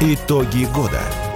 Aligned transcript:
Итоги 0.00 0.64
года. 0.66 1.27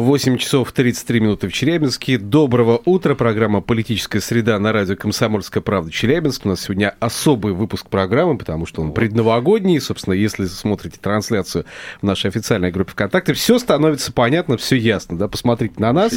8 0.00 0.36
часов 0.36 0.72
33 0.72 1.20
минуты 1.20 1.48
в 1.48 1.54
Челябинске. 1.54 2.18
Доброго 2.18 2.82
утра. 2.84 3.14
Программа 3.14 3.62
«Политическая 3.62 4.20
среда» 4.20 4.58
на 4.58 4.70
радио 4.70 4.94
«Комсомольская 4.94 5.62
правда» 5.62 5.90
Челябинск. 5.90 6.44
У 6.44 6.50
нас 6.50 6.60
сегодня 6.60 6.94
особый 7.00 7.54
выпуск 7.54 7.88
программы, 7.88 8.36
потому 8.36 8.66
что 8.66 8.82
он 8.82 8.92
предновогодний. 8.92 9.80
Собственно, 9.80 10.12
если 10.12 10.44
смотрите 10.44 10.98
трансляцию 11.00 11.64
в 12.02 12.04
нашей 12.04 12.28
официальной 12.28 12.70
группе 12.70 12.92
ВКонтакте, 12.92 13.32
все 13.32 13.58
становится 13.58 14.12
понятно, 14.12 14.58
все 14.58 14.76
ясно. 14.76 15.16
Да? 15.16 15.28
Посмотрите 15.28 15.76
на 15.78 15.94
нас. 15.94 16.14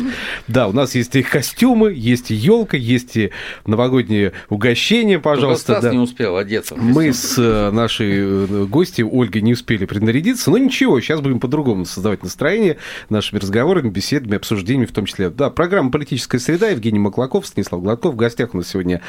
Да, 0.50 0.68
у 0.68 0.74
нас 0.74 0.94
есть 0.96 1.16
и 1.16 1.24
костюмы, 1.24 1.94
есть 1.94 2.32
и 2.32 2.36
елка, 2.36 2.76
есть 2.76 3.16
и 3.16 3.32
новогодние 3.66 4.34
угощения, 4.50 5.20
пожалуйста. 5.20 5.74
Стас 5.74 5.84
да. 5.86 5.92
не 5.92 6.00
успел 6.00 6.36
одеться. 6.36 6.76
Мы 6.76 7.14
с 7.14 7.38
э, 7.38 7.72
нашей 7.72 8.12
э, 8.12 8.66
гостью 8.66 9.10
Ольгой 9.10 9.42
не 9.42 9.54
успели 9.54 9.86
принарядиться, 9.86 10.52
но 10.52 10.58
ничего, 10.58 11.00
сейчас 11.00 11.22
будем 11.22 11.40
по-другому 11.40 11.86
создавать 11.86 12.24
настроение 12.24 12.76
нашими 13.08 13.40
разговорами, 13.40 13.69
беседами, 13.78 14.36
обсуждениями 14.36 14.86
в 14.86 14.92
том 14.92 15.06
числе. 15.06 15.30
Да, 15.30 15.50
программа 15.50 15.92
«Политическая 15.92 16.40
среда», 16.40 16.70
Евгений 16.70 17.00
Маклаков, 17.00 17.46
Станислав 17.48 17.82
Гладков. 17.82 18.14
В 18.14 18.18
гостях 18.18 18.54
у 18.54 18.58
нас 18.58 18.68
сегодня 18.68 19.02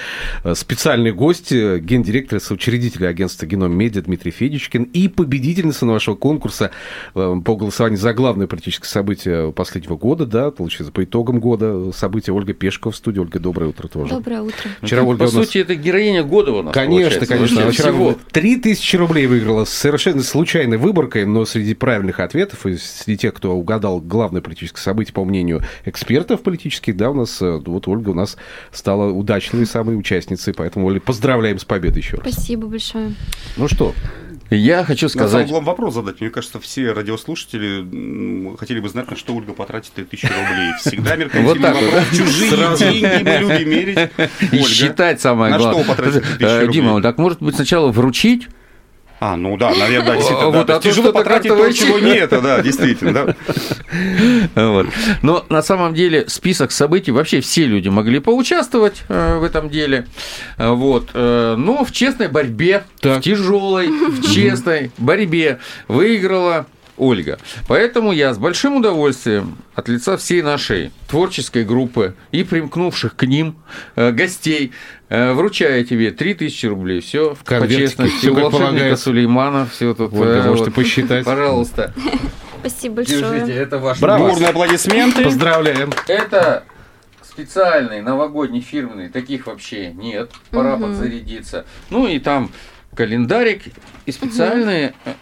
э, 0.45 0.55
специальный 0.55 1.13
гость, 1.13 1.53
э, 1.53 1.79
гендиректор 1.81 2.39
и 2.39 2.41
соучредитель 2.41 3.07
агентства 3.07 3.47
«Геном 3.47 3.77
Медиа» 3.77 4.03
Дмитрий 4.03 4.31
Федичкин 4.31 4.85
и 4.85 5.09
победительница 5.09 5.87
нашего 5.87 6.15
конкурса 6.15 6.71
э, 7.15 7.35
по 7.45 7.57
голосованию 7.57 7.99
за 7.99 8.13
главное 8.15 8.47
политическое 8.47 8.89
событие 8.89 9.53
последнего 9.53 9.97
года, 9.97 10.27
да, 10.27 10.51
получается, 10.51 10.93
по 10.93 11.03
итогам 11.05 11.41
года 11.41 11.93
события 11.93 12.33
Ольга 12.33 12.53
Пешкова 12.53 12.93
в 12.93 12.97
студии. 12.97 13.21
Ольга, 13.21 13.39
доброе 13.39 13.67
утро 13.71 13.89
тоже. 13.89 14.11
Доброе 14.15 14.43
утро. 14.43 14.71
Вчера 14.83 15.03
Ну, 15.03 15.09
Ольга 15.09 15.25
По 15.27 15.31
у 15.31 15.33
нас- 15.39 15.47
сути, 15.47 15.59
это 15.59 15.75
героиня 15.75 16.23
года 16.23 16.53
у 16.53 16.63
нас 16.63 16.75
Конечно, 16.75 17.25
конечно. 17.27 17.63
Она 17.63 17.71
вчера 17.71 17.93
всего. 17.93 18.17
3000 18.33 18.97
рублей 18.97 19.27
выиграла 19.27 19.65
с 19.65 19.71
совершенно 19.71 20.23
случайной 20.23 20.77
выборкой, 20.77 21.25
но 21.27 21.45
среди 21.45 21.75
правильных 21.75 22.21
ответов 22.21 22.67
и 22.67 22.77
среди 22.77 23.19
тех, 23.19 23.35
кто 23.35 23.53
угадал 23.57 24.01
главное 24.01 24.40
политическое 24.41 24.81
событие, 24.81 25.13
по 25.15 25.25
мнению 25.25 25.63
экспертов 25.85 26.43
политических, 26.43 26.97
да, 26.97 27.11
у 27.11 27.15
нас, 27.15 27.41
э, 27.43 27.61
вот 27.65 27.89
Ольга 27.89 28.11
у 28.11 28.15
нас 28.15 28.37
стала 28.73 29.11
удачной 29.13 29.67
самой 29.67 29.99
участницей, 29.99 30.55
поэтому, 30.55 30.87
Оля, 30.87 31.01
поздравляем 31.01 31.59
с 31.59 31.65
победой 31.65 32.03
еще 32.03 32.17
раз. 32.17 32.33
Спасибо 32.33 32.67
большое. 32.69 33.15
Ну 33.57 33.69
что, 33.69 33.95
Я 34.51 34.83
хочу 34.85 35.07
На 35.07 35.11
сказать... 35.11 35.49
главный 35.49 35.67
вопрос 35.67 35.95
задать. 35.95 36.21
Мне 36.21 36.29
кажется, 36.31 36.59
все 36.59 36.93
радиослушатели 36.93 38.57
хотели 38.57 38.81
бы 38.81 38.89
знать, 38.89 39.09
на 39.11 39.17
что 39.17 39.35
Ольга 39.35 39.53
потратит 39.53 39.93
3000 39.93 40.25
рублей. 40.27 40.73
Всегда 40.81 41.17
меркантильный 41.17 41.47
Вот 41.55 41.61
так 41.63 41.75
вот, 41.75 41.85
вопрос. 41.85 42.05
да? 42.11 42.17
Чужие 42.17 42.51
Сразу. 42.51 42.85
деньги 42.85 43.23
мы 43.23 43.37
любим 43.55 43.71
мерить. 43.71 43.99
И 44.53 44.57
Ольга, 44.57 44.69
считать 44.69 45.21
самое 45.21 45.53
на 45.53 45.59
главное. 45.59 45.85
что 45.85 45.93
потратить 45.95 46.23
3000 46.23 46.43
Э, 46.45 46.61
рублей? 46.67 46.73
Дима, 46.83 47.01
так 47.03 47.19
может 47.19 47.41
быть 47.41 47.55
сначала 47.55 47.93
вручить? 47.93 48.49
А, 49.21 49.37
ну 49.37 49.59
да, 49.59 49.75
наверное, 49.75 50.07
да, 50.07 50.17
действительно. 50.17 50.51
Вот, 50.51 50.67
да. 50.67 50.77
а 50.77 50.81
То 50.81 50.89
Тяжело 50.89 51.13
потратить 51.13 51.51
то, 51.51 51.73
чего 51.73 51.99
нет, 51.99 52.31
да, 52.31 52.63
действительно, 52.63 53.13
да. 53.13 53.37
Вот. 54.71 54.87
Но 55.21 55.45
на 55.51 55.63
самом 55.63 55.95
деле 55.95 56.25
список 56.29 56.73
событий 56.73 57.11
вообще 57.11 57.43
все 57.43 57.67
люди 57.67 57.89
могли 57.89 58.19
поучаствовать 58.19 59.03
э, 59.09 59.39
в 59.39 59.45
этом 59.45 59.69
деле. 59.69 60.07
Вот. 60.57 61.11
Э, 61.13 61.55
Но 61.59 61.85
в 61.85 61.93
честной 61.93 62.29
борьбе, 62.29 62.85
Так. 63.01 63.19
в 63.19 63.21
тяжелой, 63.21 63.89
в 63.89 64.33
честной 64.33 64.91
борьбе 64.97 65.59
выиграла 65.87 66.67
Ольга. 67.01 67.39
Поэтому 67.67 68.13
я 68.13 68.35
с 68.35 68.39
большим 68.39 68.77
удовольствием 68.77 69.57
от 69.75 69.89
лица 69.89 70.17
всей 70.19 70.43
нашей 70.43 70.93
творческой 71.09 71.65
группы 71.65 72.15
и 72.31 72.45
примкнувших 72.45 73.17
к 73.17 73.25
ним 73.27 73.57
э, 73.97 74.13
гостей 74.13 74.73
э, 75.09 75.33
вручаю 75.33 75.85
тебе 75.87 76.11
3000 76.11 76.67
рублей. 76.67 77.01
Все 77.01 77.35
в 77.35 77.43
конвертике, 77.43 77.81
честности. 77.81 78.17
всё 78.19 78.33
У 78.33 78.35
волшебника 78.35 78.65
полагается. 78.67 79.05
Сулеймана 79.05 79.67
все 79.67 79.95
тут. 79.95 80.13
Ольга, 80.13 80.25
э, 80.35 80.43
можете 80.49 80.67
вот. 80.67 80.75
посчитать. 80.75 81.25
Пожалуйста, 81.25 81.95
Спасибо 82.61 82.97
большое. 82.97 83.21
держите, 83.21 83.55
это 83.55 83.79
ваш 83.79 83.99
Браво. 84.01 84.29
Бурные 84.29 84.51
аплодисменты. 84.51 85.25
поздравляем. 85.25 85.93
это 86.07 86.65
специальный 87.23 88.03
новогодний 88.03 88.61
фирменный, 88.61 89.09
таких 89.09 89.47
вообще 89.47 89.93
нет, 89.93 90.33
пора 90.51 90.77
Мгм. 90.77 90.83
подзарядиться. 90.91 91.65
Ну 91.89 92.07
и 92.07 92.19
там 92.19 92.51
календарик 92.95 93.63
и 94.05 94.13
специальные 94.13 94.93
э, 95.07 95.13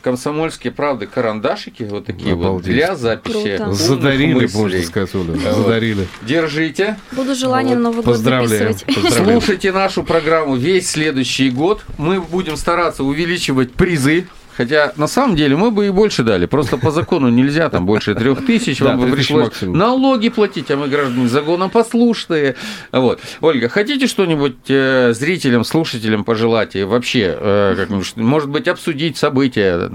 комсомольские 0.00 0.72
правды 0.72 1.06
карандашики 1.06 1.82
вот 1.84 2.06
такие 2.06 2.34
вот 2.34 2.46
Обалдеть. 2.46 2.72
для 2.72 2.96
записи. 2.96 3.56
Круто. 3.56 3.72
Задарили, 3.72 4.46
можно 4.52 4.82
сказать, 4.82 5.14
Оля, 5.14 5.32
Вот. 5.32 5.56
задарили. 5.56 6.06
Держите, 6.22 6.98
Буду 7.12 7.34
желание 7.34 7.76
Вот. 7.76 7.82
на 7.82 7.88
Новый 7.90 7.96
год 8.04 8.14
Поздравляем. 8.14 8.72
записывать. 8.72 9.02
Поздравляем. 9.02 9.40
слушайте 9.40 9.72
нашу 9.72 10.02
программу 10.04 10.56
весь 10.56 10.90
следующий 10.90 11.50
год. 11.50 11.82
Мы 11.98 12.20
будем 12.20 12.56
стараться 12.56 13.04
увеличивать 13.04 13.72
призы. 13.72 14.26
Хотя 14.56 14.92
на 14.96 15.06
самом 15.06 15.36
деле 15.36 15.56
мы 15.56 15.70
бы 15.70 15.86
и 15.86 15.90
больше 15.90 16.22
дали. 16.22 16.46
Просто 16.46 16.76
по 16.76 16.90
закону 16.90 17.28
нельзя, 17.28 17.70
там 17.70 17.86
больше 17.86 18.14
трех 18.14 18.44
тысяч. 18.44 18.80
Вам 18.80 18.98
бы 18.98 19.06
3000 19.06 19.16
пришлось 19.16 19.62
налоги 19.62 20.28
платить, 20.28 20.70
а 20.70 20.76
мы 20.76 20.88
граждане 20.88 21.28
законопослушные. 21.28 22.56
Вот. 22.92 23.20
Ольга, 23.40 23.68
хотите 23.68 24.06
что-нибудь 24.06 24.56
э, 24.68 25.12
зрителям, 25.14 25.64
слушателям 25.64 26.24
пожелать? 26.24 26.76
И 26.76 26.82
вообще, 26.84 27.36
э, 27.38 27.86
может 28.16 28.50
быть, 28.50 28.68
обсудить 28.68 29.16
события? 29.16 29.90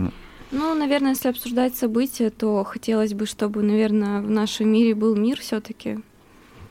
Ну, 0.51 0.73
наверное, 0.73 1.11
если 1.11 1.29
обсуждать 1.29 1.75
события, 1.75 2.29
то 2.29 2.63
хотелось 2.63 3.13
бы, 3.13 3.25
чтобы, 3.25 3.61
наверное, 3.61 4.21
в 4.21 4.29
нашем 4.29 4.69
мире 4.71 4.95
был 4.95 5.15
мир 5.15 5.39
все-таки. 5.39 5.99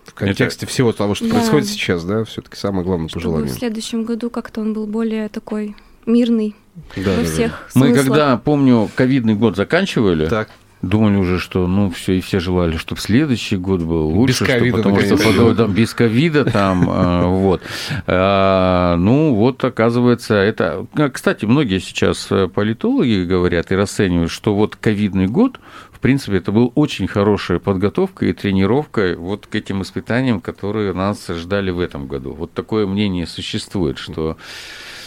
В 0.04 0.14
контексте 0.14 0.66
всего 0.66 0.92
того, 0.92 1.14
что 1.14 1.26
Да. 1.26 1.34
происходит 1.34 1.68
сейчас, 1.68 2.04
да, 2.04 2.24
все-таки 2.24 2.56
самое 2.56 2.84
главное 2.84 3.08
Чтобы 3.08 3.22
пожелание. 3.24 3.52
в 3.54 3.58
следующем 3.58 4.04
году 4.04 4.30
как-то 4.30 4.60
он 4.60 4.72
был 4.72 4.86
более 4.86 5.28
такой 5.28 5.74
мирный 6.06 6.54
Да, 6.96 7.02
во 7.10 7.16
да, 7.16 7.16
да. 7.16 7.24
всех 7.24 7.52
Мы 7.74 7.86
смыслах. 7.88 8.06
когда, 8.06 8.36
помню, 8.36 8.90
ковидный 8.94 9.34
год 9.34 9.56
заканчивали, 9.56 10.26
Так. 10.26 10.48
Думали 10.82 11.16
уже, 11.16 11.38
что 11.38 11.66
ну 11.66 11.90
все 11.90 12.18
и 12.18 12.20
все 12.20 12.40
желали, 12.40 12.76
чтобы 12.76 13.00
следующий 13.00 13.56
год 13.56 13.80
был 13.80 14.06
лучше, 14.08 14.32
Без 14.32 14.36
что- 14.36 14.44
ковида, 14.58 14.76
потому 14.76 15.00
что 15.00 15.16
потом, 15.16 15.56
там, 15.56 15.72
без 15.72 15.94
ковида 15.94 16.44
там 16.44 16.90
э, 16.90 17.22
вот. 17.26 17.62
А, 18.06 18.96
Ну 18.96 19.34
вот 19.34 19.64
оказывается 19.64 20.34
это, 20.34 20.86
а, 20.94 21.08
кстати, 21.08 21.46
многие 21.46 21.78
сейчас 21.78 22.26
э, 22.30 22.48
политологи 22.48 23.24
говорят 23.24 23.72
и 23.72 23.76
расценивают, 23.76 24.30
что 24.30 24.54
вот 24.54 24.76
ковидный 24.76 25.26
год 25.26 25.58
в 25.90 26.00
принципе, 26.04 26.36
это 26.36 26.52
был 26.52 26.70
очень 26.74 27.06
хорошая 27.08 27.60
подготовка 27.60 28.26
и 28.26 28.34
тренировка 28.34 29.14
вот 29.16 29.46
к 29.46 29.54
этим 29.54 29.80
испытаниям, 29.80 30.42
которые 30.42 30.92
нас 30.92 31.26
ждали 31.28 31.70
в 31.70 31.80
этом 31.80 32.06
году. 32.08 32.34
Вот 32.34 32.52
такое 32.52 32.86
мнение 32.86 33.26
существует, 33.26 33.96
что 33.96 34.36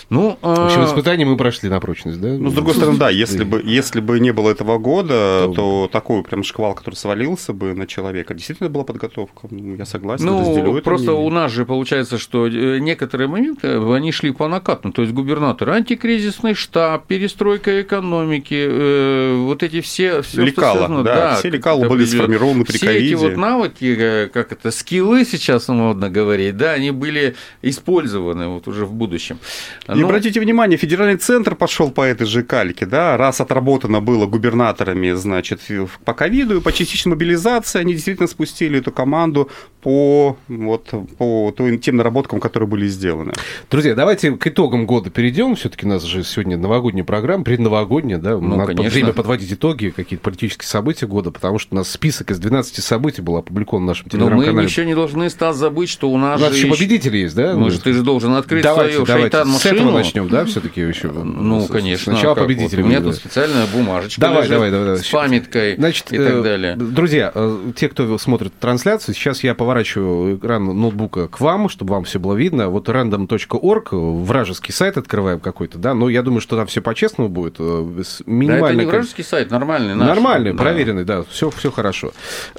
ну, 0.10 0.38
В 0.42 0.66
общем, 0.66 0.82
а, 0.82 0.86
испытания 0.86 1.26
мы 1.26 1.36
прошли 1.36 1.70
на 1.70 1.80
прочность, 1.80 2.22
да? 2.22 2.30
Ну, 2.30 2.50
с 2.50 2.54
другой 2.54 2.76
стороны, 2.76 2.98
да, 2.98 3.10
если 3.10 3.44
бы, 3.44 3.62
если 3.64 4.00
бы 4.00 4.20
не 4.20 4.32
было 4.32 4.52
этого 4.52 4.78
года, 4.78 5.44
То- 5.48 5.54
то 5.54 5.90
такой 5.92 6.24
прям 6.24 6.44
шквал, 6.44 6.74
который 6.76 6.96
свалился 6.96 7.52
бы 7.54 7.74
на 7.74 7.86
человека, 7.88 8.34
действительно 8.34 8.70
была 8.70 8.84
подготовка. 8.84 9.48
Ну, 9.52 9.76
Я 9.76 9.86
согласен, 9.86 10.26
Ну, 10.26 10.40
разделю 10.40 10.76
это 10.76 10.82
просто 10.84 11.12
мнение. 11.12 11.28
у 11.28 11.30
нас 11.30 11.52
же 11.52 11.66
получается, 11.66 12.18
что 12.18 12.48
э, 12.48 12.80
некоторые 12.80 13.28
моменты, 13.28 13.68
э, 13.68 13.96
они 13.96 14.12
шли 14.12 14.32
по 14.32 14.48
накату. 14.48 14.92
То 14.92 15.02
есть 15.02 15.14
губернатор, 15.14 15.70
антикризисный 15.72 16.54
штаб, 16.54 17.06
перестройка 17.08 17.82
экономики, 17.82 18.56
э, 18.70 19.36
вот 19.44 19.64
эти 19.64 19.82
все... 19.82 20.22
все 20.22 20.42
Лекала, 20.44 21.04
да, 21.04 21.36
все 21.36 21.50
лекала 21.50 21.88
были 21.88 22.06
сформированы 22.06 22.64
при 22.64 22.78
Все 22.78 22.92
эти 22.98 23.14
вот 23.14 23.36
навыки, 23.36 24.30
как 24.34 24.52
это, 24.52 24.72
скиллы 24.72 25.26
сейчас 25.26 25.68
модно 25.68 26.10
говорить, 26.10 26.56
да, 26.56 26.72
они 26.72 26.92
были 26.92 27.36
использованы 27.62 28.48
вот 28.48 28.68
уже 28.68 28.86
в 28.86 28.94
будущем. 28.94 29.40
И 29.98 30.02
Ну, 30.02 30.08
обратите 30.08 30.40
внимание, 30.40 30.78
федеральный 30.78 31.18
центр 31.18 31.56
пошел 31.56 31.90
по 31.90 32.02
этой 32.02 32.28
же 32.28 32.44
кальке, 32.44 32.86
да, 32.86 33.18
раз 33.18 33.42
отработано 33.42 34.00
было 34.00 34.28
губернаторами, 34.28 35.12
значит, 35.14 35.62
по 36.06 36.14
ковиду 36.14 36.58
и 36.58 36.62
по 36.62 36.72
частичной 36.72 37.12
мобилизации, 37.12 37.80
они 37.80 37.94
действительно 37.94 38.28
спустили 38.28 38.80
эту 38.80 38.92
команду 38.92 39.50
по, 39.82 40.38
вот, 40.48 40.94
по 41.18 41.54
тем 41.82 41.96
наработкам, 41.98 42.40
которые 42.40 42.68
были 42.68 42.88
сделаны. 42.88 43.34
Друзья, 43.72 43.96
давайте 43.96 44.32
к 44.32 44.46
итогам 44.48 44.86
года 44.86 45.10
перейдем. 45.10 45.56
Все-таки 45.56 45.86
у 45.86 45.90
нас 45.90 46.04
же 46.04 46.24
сегодня 46.24 46.58
новогодняя 46.58 47.06
программа, 47.06 47.44
предновогодняя, 47.44 48.18
да? 48.20 48.38
Ну, 48.38 48.56
Надо 48.56 48.74
конечно. 48.76 48.92
время 48.92 49.14
подводить 49.14 49.52
итоги, 49.54 49.94
какие-то 49.96 50.24
политические 50.24 50.68
события 50.68 51.08
года, 51.08 51.32
потому 51.32 51.58
что 51.58 51.74
у 51.74 51.78
нас 51.78 51.90
список 51.90 52.32
из 52.32 52.40
12 52.40 52.84
событий 52.84 53.22
был 53.22 53.38
опубликован 53.38 53.84
в 53.84 53.86
нашем 53.88 54.08
но 54.12 54.26
мы 54.26 54.26
телеграм-канале. 54.30 54.68
еще 54.68 54.86
не 54.86 54.94
должны, 54.96 55.30
Стас, 55.30 55.56
забыть, 55.56 55.90
что 55.90 56.10
у 56.10 56.18
нас 56.18 56.40
У 56.40 56.44
нас 56.44 56.54
же 56.54 56.66
еще 56.66 56.68
победители 56.76 57.18
есть, 57.18 57.36
да? 57.36 57.54
Мы 57.56 57.72
же, 57.72 57.80
ты 57.80 57.94
же 57.94 58.04
должен 58.04 58.34
открыть 58.34 58.64
Давайте, 58.64 58.94
свою 58.94 59.06
давайте. 59.06 59.38
шайтан 59.38 59.54
С 59.54 59.62
этого 59.88 59.98
Ну, 60.00 60.04
начнем, 60.04 60.30
да, 60.30 60.46
все-таки 60.46 60.82
еще? 60.82 61.10
Ну, 61.12 61.62
С- 61.62 61.68
конечно. 61.70 62.14
Сначала 62.14 62.36
как 62.36 62.44
вот. 62.44 62.48
победителя. 62.48 62.84
У 62.84 62.88
меня 62.88 63.02
тут 63.02 63.16
специальная 63.16 63.66
бумажечка 63.68 64.22
Давай, 64.22 64.38
лежит 64.40 64.52
давай, 64.52 64.72
давай, 64.72 64.86
давай. 64.88 65.00
с 65.02 65.08
памяткой 65.10 65.76
Значит, 65.76 66.12
и 66.14 66.18
так 66.18 66.28
э, 66.34 66.42
далее. 66.44 66.76
Друзья, 66.76 67.32
э, 67.34 67.72
те, 67.76 67.90
кто 67.90 68.18
смотрит 68.18 68.54
трансляцию, 68.60 69.16
сейчас 69.16 69.44
я 69.44 69.56
поворачиваю 69.56 70.38
экран 70.38 70.66
ноутбука 70.66 71.28
к 71.28 71.40
вам, 71.40 71.70
чтобы 71.70 71.94
вам 71.94 72.04
все 72.04 72.20
было 72.20 72.34
видно. 72.36 72.70
Вот 72.70 72.90
random.org, 72.90 73.88
вражеский 73.92 74.74
сайт 74.74 74.98
открываем 74.98 75.40
какой-то, 75.40 75.78
да, 75.78 75.94
но 75.94 76.10
я 76.10 76.22
думаю, 76.24 76.42
что 76.42 76.56
там 76.58 76.68
все 76.68 76.82
по-честному 76.82 77.30
будет. 77.30 77.56
э, 77.60 78.02
с 78.04 78.18
Да, 78.20 78.24
это 78.24 78.32
минимальное 78.32 78.86
не 78.86 78.92
вражеский 78.92 79.24
сайт, 79.24 79.52
нормальный 79.52 79.96
наш. 79.96 80.08
Нормальный, 80.08 80.52
Да. 80.52 80.58
проверенный, 80.58 81.04
да, 81.06 81.24
все, 81.30 81.50
все 81.50 81.72
хорошо. 81.72 82.12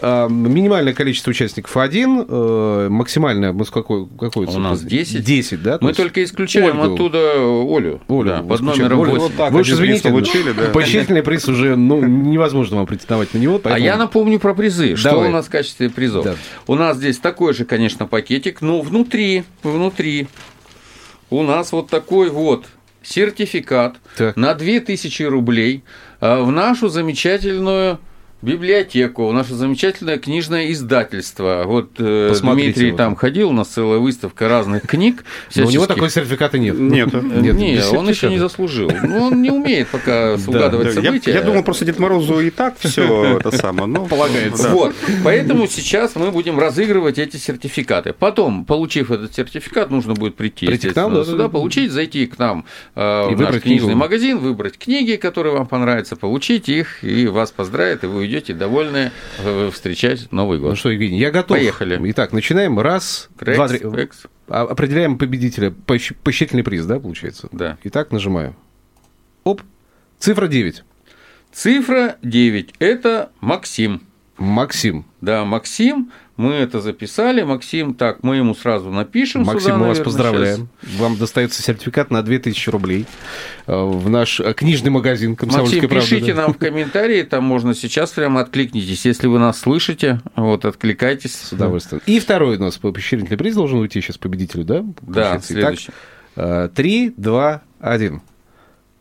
Минимальное 0.02 0.92
количество 0.94 1.30
участников 1.30 1.76
один, 1.76 2.25
э, 2.28 2.88
максимальное, 2.90 3.52
мы 3.52 3.64
с 3.64 3.70
какой, 3.70 4.06
какой 4.19 4.46
У 4.46 4.58
нас 4.58 4.80
10. 4.82 5.25
10, 5.25 5.62
да? 5.62 5.78
Мы 5.80 5.92
только 5.92 6.22
исключаем 6.25 6.80
Ольгу. 6.80 6.94
оттуда 6.94 7.18
Олю. 7.19 8.00
Олю, 8.09 8.25
да, 8.25 8.43
под 8.43 8.61
номером 8.61 9.03
Олю, 9.03 9.12
8. 9.12 9.23
Вот 9.23 9.37
так 9.37 9.53
Вы 9.53 9.61
уж 9.61 9.70
извините, 9.70 10.09
получили, 10.09 10.53
да. 10.53 10.70
Поощрительный 10.73 11.23
приз 11.23 11.49
уже 11.49 11.76
ну, 11.76 12.03
невозможно 12.05 12.76
вам 12.76 12.87
претендовать 12.87 13.35
на 13.35 13.38
него. 13.38 13.56
А 13.56 13.59
поэтому- 13.59 13.85
я 13.85 13.97
напомню 13.97 14.38
про 14.38 14.55
призы. 14.55 14.97
Что 14.97 15.11
Давай. 15.11 15.29
у 15.29 15.32
нас 15.32 15.47
в 15.47 15.50
качестве 15.50 15.91
призов? 15.91 16.25
Да. 16.25 16.35
У 16.67 16.75
нас 16.75 16.97
здесь 16.97 17.19
такой 17.19 17.55
же, 17.55 17.65
конечно, 17.65 18.06
пакетик, 18.06 18.61
но 18.61 18.81
внутри, 18.81 19.44
внутри 19.62 20.29
у 21.31 21.43
нас 21.43 21.73
вот 21.73 21.88
такой 21.91 22.31
вот 22.31 22.67
сертификат 23.03 23.97
Так. 24.17 24.37
на 24.37 24.55
2000 24.55 25.23
рублей 25.25 25.85
а, 26.21 26.43
в 26.43 26.50
нашу 26.50 26.88
замечательную 26.88 27.99
библиотеку, 28.40 29.31
наше 29.32 29.55
замечательное 29.55 30.19
книжное 30.19 30.70
издательство. 30.73 31.64
Вот 31.67 31.90
э, 31.99 32.29
Посмотрите 32.31 32.73
Дмитрий 32.73 32.90
вот. 32.93 32.96
там 32.96 33.17
ходил, 33.17 33.50
у 33.50 33.52
нас 33.52 33.69
целая 33.69 33.99
выставка 33.99 34.49
разных 34.49 34.82
книг. 34.82 35.25
Но 35.56 35.67
у 35.67 35.70
него 35.70 35.87
такой 35.87 36.11
сертификата 36.11 36.58
нет. 36.58 36.79
Нет. 36.88 37.12
Нет, 37.12 37.55
не, 37.56 37.76
без 37.76 37.93
он 37.93 38.08
еще 38.08 38.29
не 38.29 38.38
заслужил. 38.38 38.90
Ну, 39.02 39.26
он 39.26 39.43
не 39.43 39.50
умеет 39.50 39.88
пока 39.88 40.35
угадывать 40.46 40.94
события. 40.94 41.32
я 41.32 41.43
думал, 41.43 41.62
просто 41.62 41.85
Дед 41.85 41.99
Морозу 41.99 42.40
и 42.40 42.50
так 42.50 42.76
все 42.79 43.38
это 43.38 43.50
самое. 43.56 44.06
Полагается. 44.06 44.69
Вот, 44.70 44.94
поэтому 45.25 45.67
сейчас 45.67 46.14
мы 46.14 46.31
будем 46.31 46.58
разыгрывать 46.58 47.19
эти 47.19 47.37
сертификаты. 47.37 48.12
Потом, 48.12 48.64
получив 48.64 49.11
этот 49.11 49.35
сертификат, 49.35 49.90
нужно 49.90 50.14
будет 50.14 50.37
прийти, 50.37 50.67
Прийти 50.67 50.90
к 50.90 50.96
нам, 50.96 51.25
сюда, 51.25 51.44
да. 51.44 51.49
получить, 51.49 51.90
зайти 51.90 52.26
к 52.26 52.38
нам 52.38 52.64
э, 52.94 53.29
в 53.29 53.40
наш 53.40 53.61
книжный 53.61 53.94
магазин, 53.94 54.38
выбрать 54.38 54.79
книги, 54.79 55.17
которые 55.17 55.55
вам 55.55 55.67
понравятся, 55.67 56.17
получить 56.17 56.69
их, 56.69 57.02
и 57.02 57.26
вас 57.26 57.50
поздравят, 57.50 58.05
и 58.05 58.06
вы 58.06 58.27
уйдете 58.28 58.52
довольны 58.52 59.10
э, 59.38 59.70
встречать 59.72 60.30
Новый 60.30 60.58
Ну 60.58 60.69
год. 60.69 60.78
что, 60.78 60.90
Евгений, 60.90 61.19
я 61.19 61.30
готов. 61.30 61.56
Поехали. 61.56 61.98
Итак, 62.10 62.32
начинаем. 62.32 62.78
Раз, 62.78 63.28
Крекс, 63.38 63.56
два, 63.56 63.69
три. 63.69 63.78
крекс. 63.78 64.22
А- 64.48 64.62
Определяем 64.62 65.16
победителя. 65.19 65.70
Поощ- 65.86 66.14
Поощрительный 66.22 66.62
приз, 66.62 66.84
да, 66.84 67.00
получается? 67.00 67.48
Да. 67.52 67.78
Итак, 67.84 68.12
нажимаю. 68.12 68.54
Оп. 69.44 69.62
Цифра 70.19 70.46
9. 70.46 70.84
Цифра 71.52 72.16
9– 72.22 72.75
это 72.78 73.30
Максим. 73.40 74.02
Максим. 74.38 75.05
Да, 75.20 75.44
Максим, 75.44 76.11
мы 76.37 76.52
это 76.55 76.81
записали. 76.81 77.43
Максим, 77.43 77.94
так, 77.94 78.23
мы 78.23 78.37
ему 78.37 78.55
сразу 78.55 78.90
напишем 78.90 79.43
Максим, 79.43 79.61
сюда, 79.61 79.76
мы 79.76 79.88
вас 79.88 79.99
наверное, 79.99 80.05
поздравляем. 80.05 80.69
Вам 80.96 81.17
достается 81.17 81.61
сертификат 81.62 82.11
на 82.11 82.23
2000 82.23 82.70
рублей 82.70 83.06
э, 83.67 83.75
в 83.75 84.08
наш 84.08 84.38
э, 84.38 84.55
книжный 84.55 84.90
магазин 84.90 85.35
«Комсомольская 85.35 85.82
Максим, 85.82 85.90
правда». 85.90 86.08
пишите 86.08 86.35
да. 86.35 86.43
нам 86.43 86.55
в 86.55 86.58
комментарии, 86.58 87.23
там 87.23 87.44
можно 87.44 87.75
сейчас 87.75 88.11
прямо 88.12 88.40
откликнитесь. 88.43 89.05
Если 89.05 89.26
вы 89.26 89.40
нас 89.40 89.58
слышите, 89.58 90.20
вот, 90.37 90.64
откликайтесь. 90.64 91.35
С 91.35 91.52
удовольствием. 91.52 92.00
И 92.06 92.20
второй 92.20 92.56
у 92.56 92.61
нас 92.61 92.79
поощрительный 92.79 93.37
приз 93.37 93.56
должен 93.56 93.81
уйти 93.81 94.00
сейчас 94.00 94.19
победителю, 94.19 94.64
да? 94.64 94.85
Да. 95.02 95.32
Итак, 95.32 95.44
следующий. 95.44 95.90
э, 96.37 96.69
Три, 96.75 97.12
два, 97.17 97.62
один. 97.81 98.23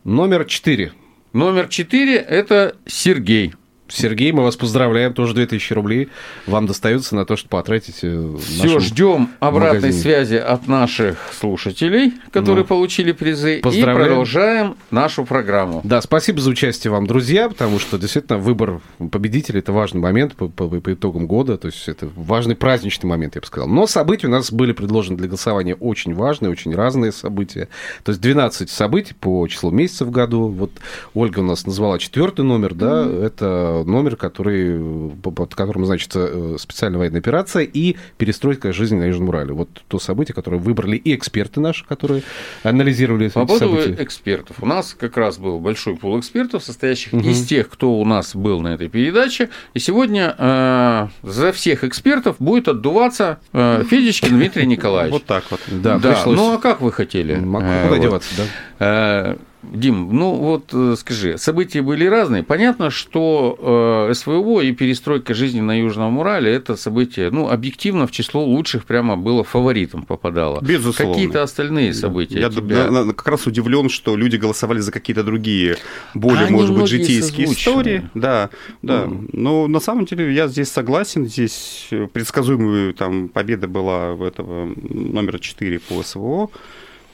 Номер 0.02 0.44
четыре. 0.46 0.92
Номер 1.32 1.68
4– 1.68 2.16
это 2.16 2.74
Сергей. 2.86 3.52
Сергей, 3.88 4.32
мы 4.32 4.42
вас 4.44 4.56
поздравляем, 4.56 5.14
тоже 5.14 5.34
2000 5.34 5.72
рублей 5.72 6.08
вам 6.46 6.66
достается 6.66 7.14
на 7.16 7.24
то, 7.24 7.36
что 7.36 7.48
потратить 7.48 8.00
э, 8.02 8.36
Все, 8.38 8.78
ждем 8.80 9.30
обратной 9.40 9.80
магазине. 9.80 10.02
связи 10.02 10.34
от 10.36 10.66
наших 10.68 11.18
слушателей, 11.32 12.12
которые 12.30 12.62
Ну, 12.62 12.68
получили 12.68 13.12
призы, 13.12 13.58
и 13.58 13.60
поздравляем. 13.60 14.08
продолжаем 14.08 14.76
нашу 14.90 15.24
программу. 15.24 15.80
Да, 15.84 16.00
спасибо 16.02 16.40
за 16.40 16.50
участие 16.50 16.90
вам, 16.90 17.06
друзья, 17.06 17.48
потому 17.48 17.78
что 17.78 17.98
действительно 17.98 18.38
выбор 18.38 18.80
победителя– 19.10 19.58
это 19.60 19.72
важный 19.72 20.00
момент 20.00 20.34
по, 20.34 20.48
по- 20.48 20.68
по 20.68 20.92
итогам 20.92 21.26
года, 21.26 21.56
то 21.56 21.66
есть 21.66 21.88
это 21.88 22.08
важный 22.16 22.56
праздничный 22.56 23.08
момент, 23.08 23.34
я 23.36 23.40
бы 23.40 23.46
сказал. 23.46 23.68
Но 23.68 23.86
события 23.86 24.26
у 24.26 24.30
нас 24.30 24.52
были 24.52 24.72
предложены 24.72 25.16
для 25.16 25.28
голосования 25.28 25.74
очень 25.74 26.14
важные, 26.14 26.50
очень 26.50 26.74
разные 26.74 27.12
события. 27.12 27.68
То 28.04 28.10
есть 28.10 28.20
12 28.20 28.68
событий 28.70 29.14
по 29.18 29.46
числу 29.48 29.70
месяцев 29.70 30.08
в 30.08 30.10
году. 30.10 30.48
Вот 30.48 30.70
Ольга 31.14 31.40
у 31.40 31.42
нас 31.44 31.66
назвала 31.66 31.98
четвертый 31.98 32.44
номер, 32.44 32.74
да, 32.74 33.06
это 33.06 33.77
номер, 33.84 34.16
который, 34.16 35.12
по- 35.22 35.30
под 35.30 35.54
которым 35.54 35.84
значится 35.86 36.28
э, 36.30 36.56
специальная 36.58 36.98
военная 36.98 37.20
операция 37.20 37.62
и 37.62 37.96
перестройка 38.16 38.72
жизни 38.72 38.96
на 38.98 39.04
Южном 39.04 39.28
Урале. 39.28 39.52
Вот 39.52 39.68
то 39.88 39.98
событие, 39.98 40.34
которое 40.34 40.58
выбрали 40.58 40.96
и 40.96 41.14
эксперты 41.14 41.60
наши, 41.60 41.84
которые 41.84 42.22
анализировали 42.62 43.28
По 43.28 43.40
эти 43.40 43.46
поводу 43.48 43.58
события. 43.82 44.02
экспертов. 44.02 44.56
У 44.60 44.66
нас 44.66 44.94
как 44.98 45.16
раз 45.16 45.38
был 45.38 45.58
большой 45.60 45.96
пул 45.96 46.18
экспертов, 46.18 46.62
состоящих 46.64 47.12
Мгм. 47.12 47.28
из 47.28 47.46
тех, 47.46 47.68
кто 47.68 47.92
у 47.98 48.04
нас 48.04 48.34
был 48.36 48.60
на 48.60 48.74
этой 48.74 48.88
передаче. 48.88 49.50
И 49.74 49.78
сегодня 49.78 50.34
э, 50.38 51.08
за 51.22 51.52
всех 51.52 51.84
экспертов 51.84 52.36
будет 52.38 52.68
отдуваться 52.68 53.38
э, 53.52 53.84
Федичкин 53.88 54.30
Дмитрий 54.30 54.66
Николаевич. 54.66 55.12
Вот 55.12 55.24
так 55.24 55.44
вот. 55.50 55.60
Да, 55.68 55.98
Да, 55.98 56.12
пришлось. 56.14 56.36
ну 56.36 56.54
а 56.54 56.58
как 56.58 56.80
вы 56.80 56.92
хотели? 56.92 57.34
М, 57.34 57.56
а 57.56 57.60
Э, 57.62 57.82
Куда 57.84 57.96
вот. 57.96 58.02
деваться, 58.02 58.34
да? 58.78 59.36
Дим, 59.62 60.16
ну 60.16 60.34
вот 60.34 60.70
э, 60.72 60.94
скажи, 60.96 61.36
события 61.36 61.82
были 61.82 62.06
разные. 62.06 62.44
Понятно, 62.44 62.90
что 62.90 64.06
э, 64.10 64.14
СВО 64.14 64.60
и 64.60 64.70
перестройка 64.72 65.34
жизни 65.34 65.60
на 65.60 65.78
Южном 65.80 66.18
Урале 66.18 66.52
это 66.52 66.76
событие, 66.76 67.30
ну, 67.30 67.48
объективно 67.50 68.06
в 68.06 68.12
число 68.12 68.44
лучших 68.44 68.84
прямо 68.84 69.16
было 69.16 69.42
фаворитом 69.42 70.04
попадало. 70.04 70.60
Безусловно. 70.62 71.14
Какие-то 71.14 71.42
остальные 71.42 71.92
события. 71.92 72.38
Я 72.40 72.50
тебя- 72.50 72.88
на- 72.90 73.04
на- 73.04 73.12
как 73.12 73.26
раз 73.26 73.46
удивлен, 73.48 73.88
что 73.88 74.16
люди 74.16 74.36
голосовали 74.36 74.78
за 74.78 74.92
какие-то 74.92 75.24
другие, 75.24 75.76
более, 76.14 76.44
Они 76.46 76.52
может 76.52 76.76
быть, 76.76 76.86
житейские 76.86 77.46
созвучны. 77.48 77.70
истории. 77.70 78.10
Да, 78.14 78.50
да. 78.82 79.06
Мгм. 79.06 79.28
Но 79.32 79.66
на 79.66 79.80
самом 79.80 80.04
деле 80.04 80.32
я 80.32 80.46
здесь 80.46 80.68
согласен. 80.70 81.26
Здесь 81.26 81.88
предсказуемая 82.12 82.92
там 82.92 83.28
победа 83.28 83.66
была 83.66 84.12
в 84.14 84.22
этого 84.22 84.72
номера 84.88 85.38
4 85.38 85.80
по 85.80 86.02
СВО. 86.02 86.48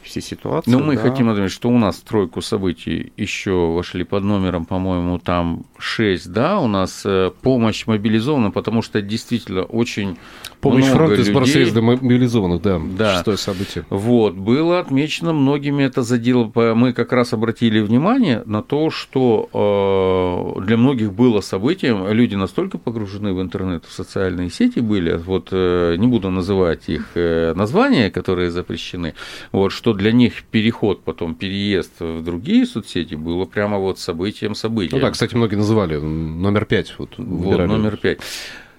Все 0.04 0.20
ситуации. 0.20 0.70
Но 0.70 0.80
мы 0.80 0.96
да. 0.96 1.00
хотим 1.00 1.30
отметить, 1.30 1.52
что 1.52 1.70
у 1.70 1.78
нас 1.78 1.96
тройку 1.96 2.42
событий 2.42 3.12
еще 3.16 3.72
вошли 3.72 4.04
под 4.04 4.22
номером, 4.22 4.66
по-моему, 4.66 5.18
там 5.18 5.64
6, 5.78 6.30
да, 6.30 6.60
у 6.60 6.68
нас 6.68 7.02
э, 7.06 7.30
помощь 7.40 7.86
мобилизована, 7.86 8.50
потому 8.50 8.82
что 8.82 9.00
действительно 9.00 9.62
очень 9.62 10.18
Помощь 10.60 10.84
много 10.84 10.96
фронта 10.96 11.20
и 11.22 11.24
сбор 11.24 11.42
людей- 11.42 11.52
средств 11.54 11.80
мобилизованных, 11.80 12.62
да. 12.62 12.80
Да. 12.98 13.16
Шестое 13.16 13.38
событие. 13.38 13.86
Вот, 13.88 14.34
было 14.34 14.78
отмечено 14.78 15.32
многими 15.32 15.84
это 15.84 16.02
задело. 16.02 16.52
Мы 16.54 16.92
как 16.92 17.12
раз 17.12 17.32
обратили 17.32 17.80
внимание 17.80 18.42
на 18.44 18.62
то, 18.62 18.90
что 18.90 19.48
э, 20.58 20.60
для 20.66 20.76
многих 20.76 21.14
было 21.14 21.40
событием, 21.40 22.06
люди 22.08 22.34
настолько 22.34 22.76
погружены 22.76 23.32
в 23.32 23.40
интернет, 23.40 23.86
в 23.86 23.92
социальные 23.92 24.50
сети 24.50 24.80
были, 24.80 25.16
вот 25.16 25.48
э, 25.50 25.96
не 25.96 26.06
буду 26.06 26.30
называть 26.30 26.88
их 26.88 27.12
названия, 27.14 28.10
которые 28.10 28.50
запрещены, 28.50 29.14
вот, 29.52 29.72
что 29.72 29.93
для 29.94 30.12
них 30.12 30.44
переход, 30.44 31.02
потом 31.04 31.34
переезд 31.34 32.00
в 32.00 32.22
другие 32.22 32.66
соцсети 32.66 33.14
было 33.14 33.44
прямо 33.44 33.78
вот 33.78 33.98
событием 33.98 34.54
событием. 34.54 35.00
Ну 35.00 35.06
да, 35.06 35.10
кстати, 35.10 35.34
многие 35.34 35.56
называли 35.56 35.96
номер 35.96 36.64
пять. 36.64 36.94
Вот, 36.98 37.14
Вот, 37.16 37.66
номер 37.66 37.96
пять. 37.96 38.20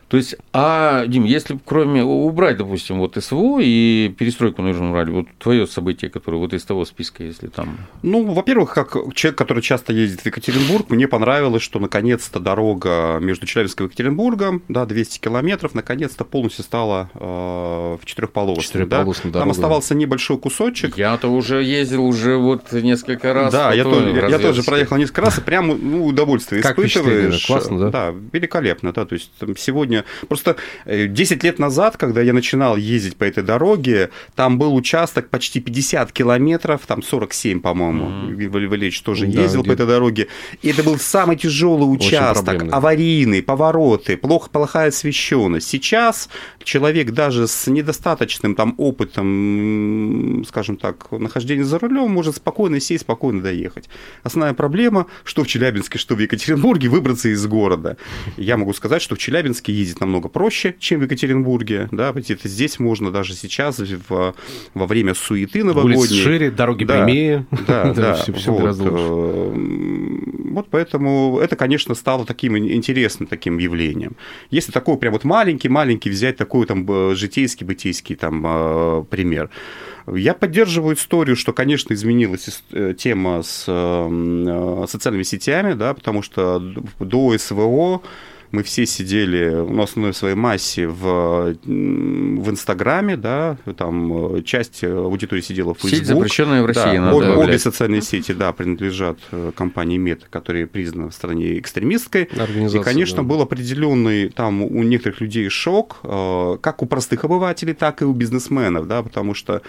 То 0.07 0.17
есть, 0.17 0.35
а, 0.53 1.05
Дим, 1.07 1.23
если 1.23 1.59
кроме 1.65 2.03
убрать, 2.03 2.57
допустим, 2.57 2.99
вот 2.99 3.17
СВО 3.19 3.59
и 3.61 4.13
перестройку 4.17 4.61
на 4.61 4.69
Южном 4.69 4.91
Урале, 4.91 5.11
вот 5.11 5.27
твое 5.39 5.65
событие, 5.65 6.09
которое 6.09 6.37
вот 6.37 6.53
из 6.53 6.63
того 6.63 6.85
списка, 6.85 7.23
если 7.23 7.47
там. 7.47 7.77
Ну, 8.01 8.31
во-первых, 8.31 8.73
как 8.73 8.95
человек, 9.13 9.37
который 9.37 9.61
часто 9.61 9.93
ездит 9.93 10.21
в 10.21 10.25
Екатеринбург, 10.25 10.89
мне 10.89 11.07
понравилось, 11.07 11.63
что 11.63 11.79
наконец-то 11.79 12.39
дорога 12.39 13.17
между 13.19 13.45
Челябинском 13.45 13.87
и 13.87 13.89
Екатеринбургом, 13.89 14.61
да, 14.69 14.85
200 14.85 15.19
километров, 15.19 15.73
наконец-то 15.73 16.23
полностью 16.23 16.63
стала 16.63 17.09
э, 17.13 17.19
в 17.99 18.05
четырехполосной. 18.05 18.63
Четырехполосной 18.63 19.33
да. 19.33 19.39
Там 19.39 19.49
оставался 19.49 19.95
небольшой 19.95 20.37
кусочек. 20.37 20.97
Я-то 20.97 21.27
уже 21.27 21.61
ездил 21.61 22.05
уже 22.05 22.37
вот 22.37 22.71
несколько 22.71 23.33
раз. 23.33 23.51
Да, 23.51 23.73
я, 23.73 23.83
тоже, 23.83 24.11
я 24.29 24.39
тоже 24.39 24.63
проехал 24.63 24.97
несколько 24.97 25.21
раз, 25.21 25.39
и 25.39 25.41
прям 25.41 25.67
ну, 25.67 26.05
удовольствие 26.05 26.61
Как 26.61 26.79
испытываешь. 26.79 27.45
Классно, 27.45 27.79
да? 27.79 27.89
Да, 27.89 28.15
великолепно, 28.31 28.93
да. 28.93 29.05
То 29.05 29.15
есть 29.15 29.31
там 29.39 29.57
сегодня 29.57 30.04
Просто 30.27 30.55
10 30.85 31.43
лет 31.43 31.59
назад, 31.59 31.97
когда 31.97 32.21
я 32.21 32.33
начинал 32.33 32.75
ездить 32.75 33.15
по 33.15 33.23
этой 33.23 33.43
дороге, 33.43 34.09
там 34.35 34.57
был 34.57 34.75
участок 34.75 35.29
почти 35.29 35.59
50 35.59 36.11
километров, 36.11 36.81
там 36.87 37.03
47, 37.03 37.61
по-моему, 37.61 38.31
mm-hmm. 38.31 38.49
Валерьевич 38.49 39.01
тоже 39.01 39.27
да, 39.27 39.41
ездил 39.41 39.61
где... 39.61 39.69
по 39.69 39.73
этой 39.73 39.87
дороге. 39.87 40.27
И 40.61 40.69
это 40.69 40.83
был 40.83 40.97
самый 40.97 41.37
тяжелый 41.37 41.85
участок, 41.85 42.63
аварийный, 42.71 43.41
повороты, 43.41 44.17
плохо 44.17 44.49
плохая 44.49 44.89
освещенность. 44.89 45.67
Сейчас 45.67 46.29
человек 46.63 47.11
даже 47.11 47.47
с 47.47 47.67
недостаточным 47.67 48.55
там 48.55 48.75
опытом, 48.77 50.43
скажем 50.47 50.77
так, 50.77 51.11
нахождения 51.11 51.63
за 51.63 51.79
рулем 51.79 52.11
может 52.11 52.35
спокойно 52.37 52.79
сесть, 52.79 53.01
спокойно 53.01 53.41
доехать. 53.41 53.89
Основная 54.23 54.53
проблема, 54.53 55.07
что 55.23 55.43
в 55.43 55.47
Челябинске, 55.47 55.97
что 55.97 56.15
в 56.15 56.19
Екатеринбурге, 56.19 56.89
выбраться 56.89 57.29
из 57.29 57.45
города. 57.45 57.97
Я 58.37 58.57
могу 58.57 58.73
сказать, 58.73 59.01
что 59.01 59.15
в 59.15 59.17
Челябинске 59.17 59.73
ездить 59.85 60.01
намного 60.01 60.27
проще, 60.27 60.75
чем 60.79 60.99
в 60.99 61.03
Екатеринбурге. 61.03 61.87
Да, 61.91 62.13
это 62.15 62.47
здесь 62.47 62.79
можно 62.79 63.11
даже 63.11 63.33
сейчас 63.33 63.79
в, 63.79 64.35
во 64.73 64.87
время 64.87 65.13
суеты 65.13 65.63
новогодней. 65.63 65.97
Улицы 65.97 66.15
шире, 66.15 66.51
дороги 66.51 66.83
да, 66.83 67.05
прямее. 67.05 67.45
Да, 67.67 67.93
да, 67.95 68.13
все, 68.15 68.33
все 68.33 68.51
вот, 68.51 68.77
э, 68.79 69.53
вот 70.51 70.67
поэтому 70.69 71.39
это, 71.41 71.55
конечно, 71.55 71.95
стало 71.95 72.25
таким 72.25 72.57
интересным 72.57 73.27
таким 73.27 73.57
явлением. 73.57 74.15
Если 74.49 74.71
такой 74.71 74.97
прям 74.97 75.13
вот 75.13 75.23
маленький-маленький 75.23 76.09
взять 76.09 76.37
такой 76.37 76.65
там 76.65 77.15
житейский, 77.15 77.65
бытийский 77.65 78.15
там 78.15 78.43
э, 78.45 79.03
пример. 79.09 79.49
Я 80.07 80.35
поддерживаю 80.35 80.95
историю, 80.95 81.35
что, 81.35 81.51
конечно, 81.51 81.93
изменилась 81.93 82.63
э, 82.71 82.93
тема 82.97 83.41
с 83.41 83.65
социальными 84.87 85.23
сетями, 85.23 85.73
да, 85.73 85.93
потому 85.93 86.21
что 86.21 86.59
до 86.99 87.37
СВО 87.37 88.01
мы 88.55 88.63
все 88.63 88.85
сидели 88.85 89.49
на 89.49 89.83
основной 89.83 90.13
своей 90.13 90.35
массе 90.35 90.87
в, 90.87 91.55
в 91.65 92.49
Инстаграме, 92.49 93.17
да, 93.17 93.57
там 93.77 94.35
э, 94.37 94.41
часть 94.43 94.83
аудитории 94.83 95.41
сидела 95.41 95.73
в 95.73 95.79
Facebook. 95.79 95.99
Сеть, 95.99 96.07
запрещенная 96.07 96.63
в 96.63 96.65
России, 96.65 96.97
да, 96.97 97.13
обе, 97.13 97.31
обе 97.31 97.59
социальные 97.59 98.01
сети, 98.01 98.31
да, 98.31 98.53
принадлежат 98.53 99.17
э, 99.31 99.51
компании 99.53 99.97
Мета, 99.97 100.27
которая 100.29 100.67
признана 100.67 101.09
в 101.09 101.13
стране 101.13 101.59
экстремистской. 101.59 102.23
И, 102.23 102.79
конечно, 102.79 103.17
да. 103.17 103.23
был 103.23 103.41
определенный 103.41 104.29
там 104.29 104.61
у 104.63 104.83
некоторых 104.83 105.19
людей 105.19 105.49
шок, 105.49 105.97
э, 106.03 106.57
как 106.61 106.81
у 106.81 106.85
простых 106.85 107.25
обывателей, 107.25 107.73
так 107.73 108.01
и 108.01 108.05
у 108.05 108.13
бизнесменов, 108.13 108.87
да, 108.87 109.03
потому 109.03 109.33
что 109.33 109.61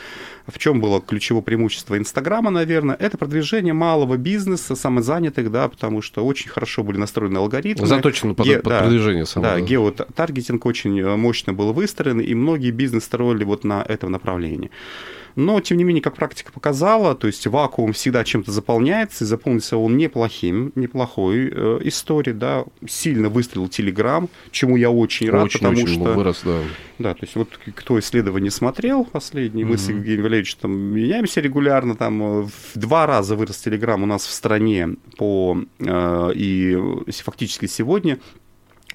в 0.46 0.58
чем 0.58 0.80
было 0.80 1.00
ключевое 1.00 1.42
преимущество 1.42 1.98
Инстаграма, 1.98 2.50
наверное, 2.50 2.94
это 2.94 3.18
продвижение 3.18 3.74
малого 3.74 4.16
бизнеса, 4.16 4.76
самозанятых, 4.76 5.50
да, 5.50 5.68
потому 5.68 6.02
что 6.02 6.24
очень 6.24 6.50
хорошо 6.50 6.84
были 6.84 6.98
настроены 6.98 7.38
алгоритмы. 7.38 7.86
Заточены 7.86 8.34
под, 8.34 8.62
под 8.62 8.75
да, 8.78 8.84
продвижение 8.84 9.26
само. 9.26 9.44
Да, 9.44 9.60
геотаргетинг 9.60 10.64
очень 10.66 11.16
мощно 11.16 11.52
был 11.52 11.72
выстроен, 11.72 12.20
и 12.20 12.34
многие 12.34 12.70
бизнес 12.70 13.04
строили 13.04 13.44
вот 13.44 13.64
на 13.64 13.82
этом 13.82 14.12
направлении. 14.12 14.70
Но, 15.36 15.60
тем 15.60 15.76
не 15.76 15.84
менее, 15.84 16.02
как 16.02 16.16
практика 16.16 16.50
показала, 16.50 17.14
то 17.14 17.26
есть 17.26 17.46
вакуум 17.46 17.92
всегда 17.92 18.24
чем-то 18.24 18.50
заполняется, 18.50 19.24
и 19.24 19.26
заполнился 19.26 19.76
он 19.76 19.98
неплохим, 19.98 20.72
неплохой 20.74 21.50
э, 21.52 21.80
историей, 21.84 22.34
да, 22.34 22.64
сильно 22.88 23.28
выстрелил 23.28 23.68
Телеграм, 23.68 24.30
чему 24.50 24.78
я 24.78 24.90
очень 24.90 25.28
рад, 25.28 25.44
очень, 25.44 25.60
потому 25.60 25.82
очень 25.82 26.00
что... 26.00 26.14
вырос, 26.14 26.40
да. 26.42 26.60
Да, 26.98 27.12
то 27.12 27.24
есть 27.24 27.36
вот 27.36 27.60
кто 27.74 27.98
исследование 27.98 28.50
смотрел 28.50 29.04
последний, 29.04 29.62
mm-hmm. 29.62 29.66
мы 29.66 29.76
с 29.76 29.88
Евгением 29.90 30.22
Валерьевичем 30.22 30.58
там 30.62 30.72
меняемся 30.72 31.42
регулярно, 31.42 31.96
там 31.96 32.22
э, 32.22 32.42
в 32.44 32.78
два 32.78 33.06
раза 33.06 33.36
вырос 33.36 33.58
Телеграм 33.58 34.02
у 34.02 34.06
нас 34.06 34.24
в 34.24 34.32
стране 34.32 34.96
по... 35.18 35.58
Э, 35.80 36.30
и 36.34 36.78
фактически 37.22 37.66
сегодня 37.66 38.18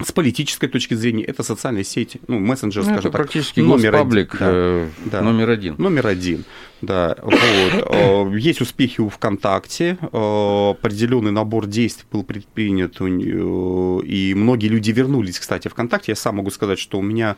с 0.06 0.12
политической 0.12 0.68
точки 0.68 0.94
зрения 0.94 1.24
это 1.24 1.44
социальные 1.44 1.84
сети, 1.84 2.22
ну, 2.28 2.40
мессенджер, 2.40 2.84
ну, 2.84 2.90
скажем 2.90 3.00
это 3.00 3.12
так. 3.12 3.22
практически 3.22 3.60
номер 3.60 3.96
один. 3.96 4.10
Да, 4.12 4.28
э, 4.40 4.90
да, 5.06 5.22
номер 5.22 5.50
один. 5.50 5.76
Номер 5.78 6.08
один, 6.08 6.46
да. 6.82 7.16
Вот. 7.22 7.34
Э, 7.34 8.38
есть 8.38 8.62
успехи 8.62 9.02
у 9.02 9.10
ВКонтакте, 9.10 9.98
э, 10.02 10.70
определенный 10.72 11.32
набор 11.32 11.68
действий 11.68 12.06
был 12.12 12.24
предпринят, 12.24 13.02
и 13.02 14.34
многие 14.36 14.68
люди 14.68 14.92
вернулись, 14.92 15.40
кстати, 15.40 15.68
ВКонтакте. 15.68 16.12
Я 16.12 16.16
сам 16.16 16.38
могу 16.38 16.52
сказать, 16.52 16.80
что 16.80 17.00
у 17.00 17.02
меня 17.02 17.36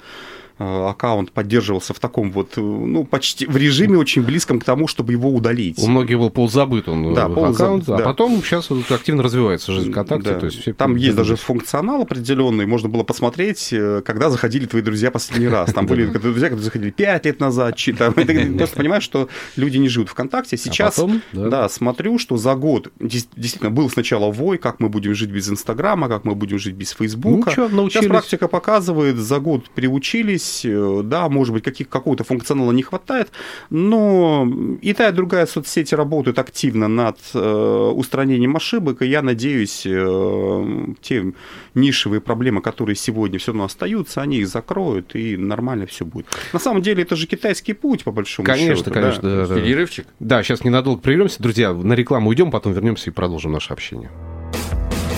аккаунт 0.57 1.31
поддерживался 1.31 1.93
в 1.93 1.99
таком 1.99 2.31
вот, 2.31 2.57
э, 2.57 2.61
ну, 2.61 3.05
почти 3.05 3.45
в 3.45 3.57
режиме 3.57 3.97
очень 3.97 4.21
близком 4.21 4.59
к 4.59 4.63
тому, 4.63 4.87
чтобы 4.87 5.13
его 5.13 5.29
удалить. 5.29 5.79
У 5.79 5.87
многих 5.87 6.19
был 6.19 6.29
ползабыт 6.29 6.87
он 6.87 7.13
да, 7.13 7.27
ползабыт, 7.27 7.55
аккаунт, 7.55 7.85
да. 7.85 7.95
а 7.97 7.99
потом 7.99 8.41
сейчас 8.43 8.69
активно 8.89 9.23
развивается 9.23 9.71
жизнь 9.71 9.91
ВКонтакте. 9.91 10.31
Да. 10.31 10.39
То 10.39 10.45
есть 10.45 10.61
все 10.61 10.73
Там 10.73 10.95
есть 10.95 11.15
даже 11.15 11.35
функционал 11.35 12.01
определенный, 12.01 12.65
можно 12.65 12.89
было 12.89 13.03
посмотреть, 13.03 13.69
э, 13.71 14.01
когда 14.05 14.29
заходили 14.29 14.65
твои 14.65 14.81
друзья 14.81 15.11
последний 15.11 15.47
раз. 15.47 15.73
Там 15.73 15.85
были 15.87 16.05
друзья, 16.05 16.49
которые 16.49 16.63
заходили 16.63 16.91
5 16.91 17.25
лет 17.25 17.39
назад, 17.39 17.75
там, 17.97 18.13
просто 18.57 18.77
понимаешь, 18.77 19.03
что 19.03 19.29
люди 19.55 19.77
не 19.77 19.89
живут 19.89 20.09
ВКонтакте. 20.09 20.55
А 20.55 20.59
сейчас, 20.59 20.99
да, 21.33 21.67
смотрю, 21.69 22.19
что 22.19 22.37
за 22.37 22.55
год 22.55 22.91
действительно 22.99 23.71
был 23.71 23.89
сначала 23.89 24.31
вой, 24.31 24.57
как 24.57 24.79
мы 24.79 24.89
будем 24.89 25.15
жить 25.15 25.31
без 25.31 25.49
Инстаграма, 25.49 26.07
как 26.07 26.25
мы 26.25 26.35
будем 26.35 26.59
жить 26.59 26.75
без 26.75 26.91
Фейсбука. 26.91 27.69
Ну, 27.71 27.89
сейчас 27.89 28.05
практика 28.05 28.47
показывает, 28.47 29.17
за 29.17 29.39
год 29.39 29.69
приучились, 29.71 30.42
здесь, 30.43 30.65
э, 30.65 31.01
да, 31.03 31.29
может 31.29 31.53
быть, 31.53 31.63
каких, 31.63 31.89
какого-то 31.89 32.23
функционала 32.23 32.71
не 32.71 32.83
хватает, 32.83 33.31
но 33.69 34.47
и 34.81 34.93
та, 34.93 35.09
и 35.09 35.11
другая 35.11 35.45
соцсети 35.45 35.95
работают 35.95 36.39
активно 36.39 36.87
над 36.87 37.17
э, 37.33 37.91
устранением 37.95 38.55
ошибок, 38.55 39.01
и 39.01 39.07
я 39.07 39.21
надеюсь, 39.21 39.83
э, 39.85 40.85
те 41.01 41.33
нишевые 41.75 42.21
проблемы, 42.21 42.61
которые 42.61 42.95
сегодня 42.95 43.39
все 43.39 43.51
равно 43.51 43.65
остаются, 43.65 44.21
они 44.21 44.37
их 44.37 44.47
закроют, 44.47 45.15
и 45.15 45.37
нормально 45.37 45.85
все 45.85 46.05
будет. 46.05 46.27
На 46.53 46.59
самом 46.59 46.81
деле, 46.81 47.03
это 47.03 47.15
же 47.15 47.27
китайский 47.27 47.73
путь, 47.73 48.03
по 48.03 48.11
большому 48.11 48.45
конечно, 48.45 48.75
счету. 48.75 48.91
Конечно, 48.91 49.21
конечно. 49.21 49.47
Да, 49.47 49.55
да, 49.55 49.61
Перерывчик? 49.61 50.07
Да, 50.19 50.43
сейчас 50.43 50.63
ненадолго 50.63 51.01
прервемся. 51.01 51.41
Друзья, 51.41 51.73
на 51.73 51.93
рекламу 51.93 52.29
уйдем, 52.29 52.51
потом 52.51 52.73
вернемся 52.73 53.09
и 53.09 53.13
продолжим 53.13 53.51
наше 53.51 53.73
общение. 53.73 54.09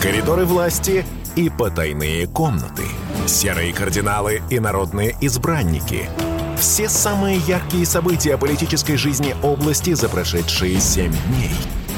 Коридоры 0.05 0.45
власти 0.45 1.03
и 1.35 1.49
потайные 1.49 2.27
комнаты– 2.27 2.83
серые 3.25 3.73
кардиналы 3.73 4.43
и 4.51 4.59
народные 4.59 5.15
избранники. 5.19 6.07
Все 6.59 6.87
самые 6.89 7.37
яркие 7.37 7.87
события 7.87 8.37
политической 8.37 8.97
жизни 8.97 9.35
области 9.41 9.95
за 9.95 10.07
прошедшие 10.07 10.79
семь 10.79 11.11
дней. 11.25 11.55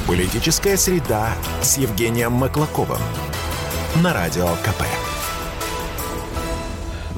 Политическая 0.07 0.77
среда 0.77 1.31
с 1.61 1.77
Евгением 1.77 2.31
Маклаковым. 2.31 3.01
На 4.01 4.13
Радио 4.13 4.47
КП. 4.63 5.06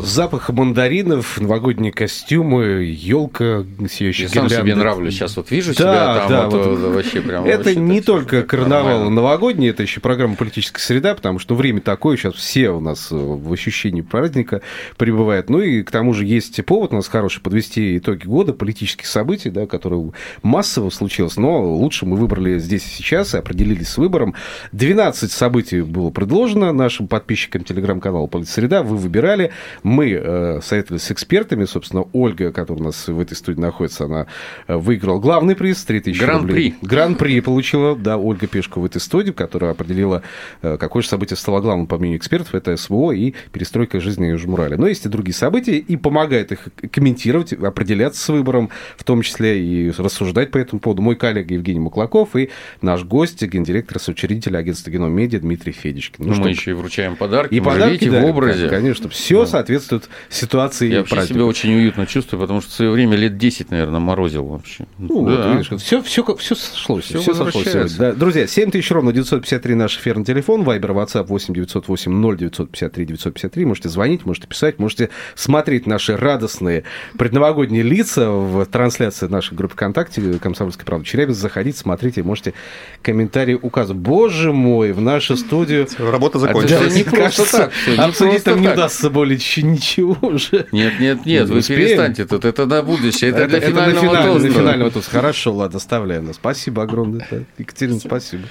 Запах 0.03 0.49
мандаринов, 0.49 1.39
новогодние 1.39 1.91
костюмы, 1.91 2.83
елка, 2.83 3.65
сияющая 3.89 4.27
Я 4.27 4.33
сам 4.33 4.49
себе 4.49 4.75
нравлюсь. 4.75 5.15
Сейчас 5.15 5.37
вот 5.37 5.51
вижу 5.51 5.73
да, 5.73 5.75
себя 5.75 6.15
там, 6.15 6.29
да, 6.29 6.49
вот, 6.49 6.79
вот, 6.79 6.93
вообще 6.93 7.21
прям... 7.21 7.45
Это 7.45 7.57
вообще 7.65 7.79
не 7.79 8.01
только 8.01 8.43
карнавал 8.43 8.85
нормально. 8.85 9.09
новогодний, 9.09 9.69
это 9.69 9.83
еще 9.83 9.99
программа 9.99 10.35
«Политическая 10.35 10.81
среда», 10.81 11.15
потому 11.15 11.39
что 11.39 11.55
время 11.55 11.81
такое, 11.81 12.17
сейчас 12.17 12.35
все 12.35 12.69
у 12.69 12.79
нас 12.79 13.11
э, 13.11 13.15
в 13.15 13.51
ощущении 13.51 14.01
праздника 14.01 14.61
пребывают. 14.97 15.49
Ну 15.49 15.61
и 15.61 15.83
к 15.83 15.91
тому 15.91 16.13
же 16.13 16.25
есть 16.25 16.63
повод 16.65 16.93
у 16.93 16.95
нас 16.95 17.07
хороший 17.07 17.41
подвести 17.41 17.97
итоги 17.97 18.25
года, 18.25 18.53
политических 18.53 19.05
событий, 19.05 19.49
да, 19.49 19.65
которые 19.65 20.11
массово 20.43 20.89
случилось, 20.89 21.37
но 21.37 21.61
лучше 21.63 22.05
мы 22.05 22.15
выбрали 22.15 22.59
здесь 22.59 22.85
и 22.85 22.89
сейчас 22.89 23.33
и 23.33 23.37
определились 23.37 23.89
с 23.89 23.97
выбором. 23.97 24.35
12 24.71 25.31
событий 25.31 25.81
было 25.81 26.09
предложено 26.09 26.71
нашим 26.71 27.07
подписчикам 27.07 27.63
телеграм-канала 27.63 28.27
«Политсреда», 28.27 28.83
вы 28.83 28.97
выбирали 28.97 29.51
мы 29.89 30.11
э, 30.11 30.59
советовались 30.61 31.03
с 31.03 31.11
экспертами, 31.11 31.65
собственно, 31.65 32.05
Ольга, 32.13 32.51
которая 32.51 32.83
у 32.83 32.85
нас 32.85 33.07
в 33.07 33.19
этой 33.19 33.35
студии 33.35 33.59
находится, 33.59 34.05
она 34.05 34.27
э, 34.67 34.75
выиграла 34.75 35.19
главный 35.19 35.55
приз, 35.55 35.83
3000 35.83 36.19
Гран-при. 36.19 36.47
рублей. 36.47 36.75
Гран-при 36.81 37.39
получила, 37.41 37.95
да, 37.95 38.17
Ольга 38.17 38.47
Пешкова 38.47 38.83
в 38.83 38.85
этой 38.85 39.01
студии, 39.01 39.31
которая 39.31 39.71
определила, 39.71 40.21
э, 40.61 40.77
какое 40.77 41.01
же 41.01 41.09
событие 41.09 41.37
стало 41.37 41.59
главным, 41.59 41.87
по 41.87 41.97
мнению 41.97 42.19
экспертов, 42.19 42.55
это 42.55 42.77
СВО 42.77 43.11
и 43.11 43.33
перестройка 43.51 43.99
жизни 43.99 44.27
Южмурали. 44.27 44.75
Но 44.75 44.87
есть 44.87 45.05
и 45.05 45.09
другие 45.09 45.35
события, 45.35 45.77
и 45.77 45.97
помогает 45.97 46.51
их 46.51 46.67
комментировать, 46.91 47.53
определяться 47.53 48.21
с 48.21 48.29
выбором, 48.29 48.69
в 48.95 49.03
том 49.03 49.21
числе 49.23 49.59
и 49.59 49.91
рассуждать 49.97 50.51
по 50.51 50.57
этому 50.57 50.79
поводу 50.79 51.01
мой 51.01 51.15
коллега 51.15 51.55
Евгений 51.55 51.79
Маклаков 51.79 52.35
и 52.35 52.49
наш 52.81 53.03
гость, 53.03 53.41
гендиректор, 53.41 53.99
соучредитель 53.99 54.55
агентства 54.55 54.91
Геном 54.91 55.13
Медиа 55.13 55.39
Дмитрий 55.39 55.71
Федичкин. 55.71 56.25
Ну, 56.25 56.33
ну 56.33 56.35
мы 56.35 56.41
что, 56.41 56.49
еще 56.49 56.71
и 56.71 56.73
вручаем 56.73 57.15
подарки, 57.15 57.53
и 57.53 57.59
подарки, 57.59 58.09
да, 58.09 58.21
в 58.21 58.25
образе. 58.25 58.69
Конечно, 58.69 59.09
все, 59.09 59.41
да. 59.41 59.47
соответственно, 59.47 59.78
соответствует 59.79 60.09
ситуации 60.29 60.91
Я 60.91 60.99
вообще 60.99 61.25
себя 61.25 61.45
очень 61.45 61.73
уютно 61.73 62.05
чувствую, 62.05 62.41
потому 62.41 62.61
что 62.61 62.71
в 62.71 62.73
свое 62.73 62.91
время 62.91 63.15
лет 63.15 63.37
10, 63.37 63.71
наверное, 63.71 63.99
морозил 63.99 64.45
вообще. 64.45 64.85
Ну, 64.97 65.25
да. 65.25 65.47
вот, 65.47 65.51
видишь, 65.51 65.81
все, 65.81 66.01
все, 66.01 66.35
все 66.35 66.55
сошлось. 66.55 67.05
Все, 67.05 67.19
все 67.19 67.33
сошлось. 67.33 67.93
Да. 67.95 68.13
Друзья, 68.13 68.47
7 68.47 68.71
тысяч 68.71 68.91
ровно 68.91 69.11
953 69.11 69.75
наш 69.75 69.97
эфирный 69.97 70.25
телефон, 70.25 70.63
Вайбер, 70.63 70.91
WhatsApp 70.91 71.25
8 71.27 71.53
908 71.53 72.11
0 72.11 72.37
953 72.37 73.05
953. 73.05 73.65
Можете 73.65 73.89
звонить, 73.89 74.25
можете 74.25 74.47
писать, 74.47 74.79
можете 74.79 75.09
смотреть 75.35 75.87
наши 75.87 76.15
радостные 76.15 76.83
предновогодние 77.17 77.83
лица 77.83 78.29
в 78.29 78.65
трансляции 78.65 79.27
нашей 79.27 79.55
группы 79.55 79.73
ВКонтакте 79.73 80.21
«Комсомольская 80.39 80.85
правда» 80.85 81.05
Челябинск. 81.05 81.39
Заходите, 81.39 81.79
смотрите, 81.79 82.23
можете 82.23 82.53
комментарии 83.01 83.57
указывать. 83.59 84.01
Боже 84.01 84.51
мой, 84.53 84.91
в 84.91 85.01
нашу 85.01 85.37
студию... 85.37 85.87
Работа 85.97 86.39
закончилась. 86.39 86.95
Не 86.95 87.03
просто 87.03 87.49
так. 87.51 87.71
Обсудить 87.97 88.43
там 88.43 88.61
не 88.61 88.67
удастся 88.67 89.09
более 89.09 89.37
ничего 89.69 90.17
уже. 90.21 90.67
Нет, 90.71 90.99
нет, 90.99 91.25
нет, 91.25 91.49
вы 91.49 91.61
перестаньте 91.61 92.25
тут. 92.25 92.45
Это 92.45 92.65
на 92.65 92.81
будущее, 92.81 93.31
это 93.31 93.47
для 93.47 93.59
финального 93.59 94.15
тоста. 94.15 94.49
финального 94.49 94.91
тоста. 94.91 95.11
Хорошо, 95.11 95.53
ладно, 95.53 95.77
оставляем. 95.77 96.33
Спасибо 96.33 96.83
огромное. 96.83 97.25
Екатерина, 97.57 97.99
спасибо. 97.99 98.43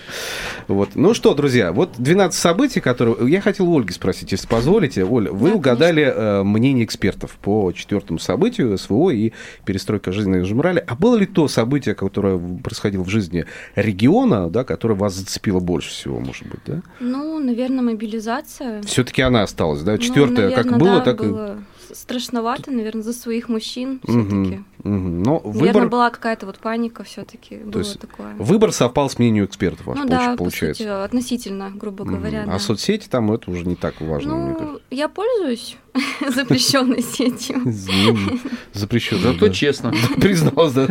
Вот. 0.66 0.90
Ну 0.94 1.14
что, 1.14 1.34
друзья, 1.34 1.72
вот 1.72 1.92
12 1.98 2.38
событий, 2.38 2.80
которые... 2.80 3.30
Я 3.30 3.40
хотел 3.40 3.68
у 3.68 3.78
Ольги 3.78 3.92
спросить, 3.92 4.32
если 4.32 4.46
позволите. 4.46 5.04
Оля, 5.04 5.30
вы 5.32 5.52
угадали 5.52 6.02
э, 6.02 6.42
мнение 6.42 6.84
экспертов 6.84 7.32
по 7.42 7.72
четвертому 7.72 8.18
событию 8.18 8.76
СВО 8.76 9.10
и 9.10 9.32
перестройка 9.64 10.12
жизни 10.12 10.36
на 10.36 10.44
Жемрале. 10.44 10.84
А 10.86 10.94
было 10.94 11.16
ли 11.16 11.26
то 11.26 11.48
событие, 11.48 11.94
которое 11.94 12.38
происходило 12.62 13.02
в 13.02 13.08
жизни 13.08 13.46
региона, 13.76 14.48
да, 14.50 14.64
которое 14.64 14.94
вас 14.94 15.14
зацепило 15.14 15.60
больше 15.60 15.90
всего, 15.90 16.20
может 16.20 16.46
быть, 16.46 16.60
да? 16.66 16.82
Ну, 17.00 17.38
наверное, 17.38 17.82
мобилизация. 17.82 18.82
Все-таки 18.82 19.22
она 19.22 19.42
осталась, 19.42 19.82
да? 19.82 19.98
Четвертое, 19.98 20.50
ну, 20.50 20.54
как 20.54 20.78
было, 20.78 21.00
да, 21.00 21.07
так 21.16 21.26
было 21.26 21.58
страшновато, 21.92 22.70
наверное, 22.70 23.02
за 23.02 23.12
своих 23.12 23.48
мужчин 23.48 24.00
все-таки. 24.04 24.64
Угу. 24.84 24.88
Но 24.88 25.40
наверное, 25.44 25.72
выбор... 25.72 25.88
была 25.88 26.10
какая-то 26.10 26.46
вот 26.46 26.58
паника 26.58 27.02
все-таки. 27.02 27.56
было 27.56 27.80
есть 27.80 27.98
такое. 28.00 28.34
Выбор 28.34 28.72
совпал 28.72 29.10
с 29.10 29.18
мнением 29.18 29.44
экспертов, 29.44 29.86
ваш, 29.86 29.98
ну, 29.98 30.06
да, 30.06 30.36
получается. 30.36 30.84
По 30.84 30.90
сути, 30.90 31.04
относительно, 31.04 31.70
грубо 31.70 32.04
говоря. 32.04 32.42
Угу. 32.42 32.50
Да. 32.50 32.54
А 32.54 32.58
соцсети 32.58 33.08
там 33.08 33.32
это 33.32 33.50
уже 33.50 33.64
не 33.64 33.76
так 33.76 34.00
важно, 34.00 34.36
ну, 34.36 34.46
мне 34.46 34.54
кажется. 34.54 34.80
Я 34.90 35.08
пользуюсь 35.08 35.76
запрещенной 36.34 37.02
сетью. 37.02 37.62
Запрещенной. 38.72 39.22
Зато 39.22 39.48
честно. 39.48 39.92
Призналась, 40.20 40.72
да. 40.72 40.86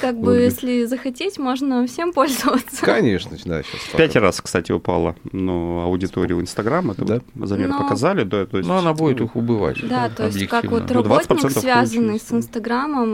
Как 0.00 0.18
бы, 0.18 0.36
если 0.36 0.84
захотеть, 0.84 1.38
можно 1.38 1.86
всем 1.86 2.12
пользоваться. 2.12 2.84
Конечно, 2.84 3.36
да, 3.44 3.62
сейчас. 3.62 3.80
Пять 3.96 4.16
раз, 4.16 4.40
кстати, 4.40 4.72
упала 4.72 5.16
ну, 5.32 5.80
аудитория 5.80 6.34
в 6.34 6.40
Инстаграм, 6.40 6.90
это 6.90 7.22
замеры 7.34 7.72
показали, 7.72 8.24
да, 8.24 8.46
то 8.46 8.58
есть. 8.58 8.68
Но 8.68 8.78
она 8.78 8.92
будет 8.92 9.20
их 9.20 9.36
убывать. 9.36 9.86
Да, 9.88 10.08
то 10.08 10.26
есть 10.26 10.46
как 10.48 10.64
вот 10.66 10.88
ну, 10.90 11.02
работник, 11.02 11.50
связанный 11.50 12.20
с 12.20 12.32
Инстаграмом, 12.32 13.05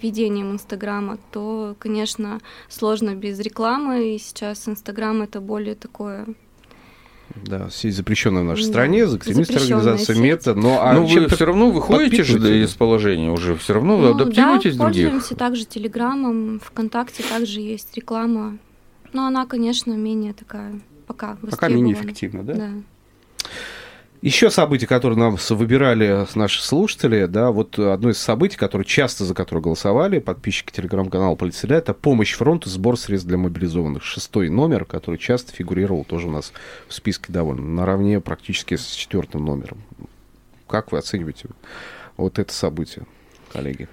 ведением 0.00 0.52
Инстаграма, 0.52 1.18
то, 1.30 1.76
конечно, 1.78 2.40
сложно 2.68 3.14
без 3.14 3.38
рекламы, 3.40 4.14
и 4.14 4.18
сейчас 4.18 4.68
Инстаграм 4.68 5.22
это 5.22 5.40
более 5.40 5.74
такое 5.74 6.26
да, 7.34 7.70
сеть 7.70 7.96
запрещенная 7.96 8.42
в 8.42 8.46
нашей 8.46 8.64
стране, 8.64 9.04
экстремистская 9.04 9.58
организация 9.58 10.16
МЕТА. 10.16 10.54
Но, 10.54 10.82
а 10.82 10.92
ну, 10.92 11.06
вы 11.06 11.28
все 11.28 11.44
равно 11.44 11.70
выходите 11.70 12.24
же 12.24 12.62
из 12.62 12.74
положения 12.74 13.30
уже, 13.30 13.56
все 13.56 13.74
равно 13.74 13.96
ну, 13.96 14.14
адаптируетесь 14.14 14.76
да, 14.76 14.84
других. 14.84 15.04
пользуемся 15.04 15.36
также 15.36 15.64
Телеграмом, 15.64 16.60
ВКонтакте 16.60 17.22
также 17.22 17.60
есть 17.60 17.96
реклама. 17.96 18.58
Но 19.12 19.26
она, 19.26 19.46
конечно, 19.46 19.92
менее 19.92 20.32
такая 20.32 20.80
пока 21.06 21.36
Пока 21.50 21.68
менее 21.68 21.94
эффективна, 21.94 22.42
да? 22.42 22.54
Да. 22.54 22.70
Еще 24.22 24.50
события, 24.50 24.86
которые 24.86 25.18
нам 25.18 25.36
выбирали 25.50 26.28
наши 26.36 26.62
слушатели, 26.62 27.26
да, 27.26 27.50
вот 27.50 27.76
одно 27.76 28.10
из 28.10 28.18
событий, 28.18 28.56
которые 28.56 28.86
часто 28.86 29.24
за 29.24 29.34
которое 29.34 29.60
голосовали 29.60 30.20
подписчики 30.20 30.70
телеграм-канала 30.70 31.34
Полицеля, 31.34 31.78
это 31.78 31.92
помощь 31.92 32.34
фронту, 32.34 32.70
сбор 32.70 32.96
средств 32.96 33.26
для 33.26 33.36
мобилизованных. 33.36 34.04
Шестой 34.04 34.48
номер, 34.48 34.84
который 34.84 35.18
часто 35.18 35.52
фигурировал 35.52 36.04
тоже 36.04 36.28
у 36.28 36.30
нас 36.30 36.52
в 36.86 36.94
списке 36.94 37.32
довольно 37.32 37.66
наравне 37.66 38.20
практически 38.20 38.76
с 38.76 38.92
четвертым 38.92 39.44
номером. 39.44 39.82
Как 40.68 40.92
вы 40.92 40.98
оцениваете 40.98 41.48
вот 42.16 42.38
это 42.38 42.54
событие, 42.54 43.06
коллеги? 43.52 43.88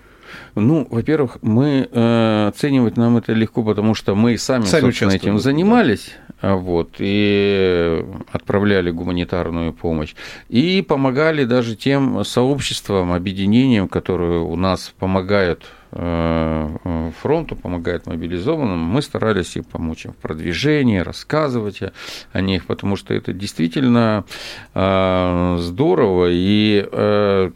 Ну, 0.55 0.87
во-первых, 0.89 1.37
мы 1.41 1.87
э, 1.91 2.47
оценивать 2.47 2.97
нам 2.97 3.17
это 3.17 3.33
легко, 3.33 3.63
потому 3.63 3.95
что 3.95 4.15
мы 4.15 4.37
сами, 4.37 4.65
сами 4.65 4.81
собственно, 4.81 5.11
этим 5.11 5.39
занимались, 5.39 6.15
да. 6.41 6.55
вот, 6.55 6.95
и 6.99 8.05
отправляли 8.31 8.91
гуманитарную 8.91 9.73
помощь, 9.73 10.15
и 10.49 10.81
помогали 10.81 11.45
даже 11.45 11.75
тем 11.75 12.23
сообществам, 12.23 13.11
объединениям, 13.11 13.87
которые 13.87 14.41
у 14.41 14.55
нас 14.55 14.93
помогают 14.99 15.65
фронту, 15.91 17.55
помогает 17.55 18.05
мобилизованным, 18.05 18.77
мы 18.77 19.01
старались 19.01 19.55
им 19.55 19.63
помочь 19.63 20.05
им 20.05 20.13
в 20.13 20.17
продвижении, 20.17 20.99
рассказывать 20.99 21.79
о 22.31 22.41
них, 22.41 22.67
потому 22.67 22.95
что 22.95 23.15
это 23.15 23.33
действительно 23.33 24.23
э, 24.75 25.57
здорово. 25.59 26.27
И, 26.29 26.87
э, 26.91 27.51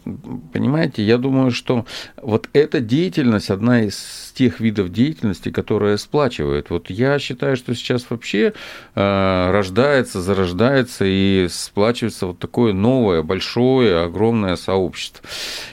понимаете, 0.51 1.03
я 1.03 1.19
думаю, 1.19 1.51
что 1.51 1.85
вот 2.21 2.49
эта 2.53 2.79
деятельность 2.79 3.51
одна 3.51 3.83
из 3.83 4.33
тех 4.35 4.59
видов 4.59 4.91
деятельности, 4.91 5.51
которая 5.51 5.97
сплачивает. 5.97 6.71
Вот 6.71 6.89
я 6.89 7.19
считаю, 7.19 7.55
что 7.55 7.75
сейчас 7.75 8.07
вообще 8.09 8.53
рождается, 8.95 10.21
зарождается 10.21 11.05
и 11.05 11.47
сплачивается 11.51 12.27
вот 12.27 12.39
такое 12.39 12.73
новое, 12.73 13.21
большое, 13.21 14.03
огромное 14.03 14.55
сообщество. 14.55 15.23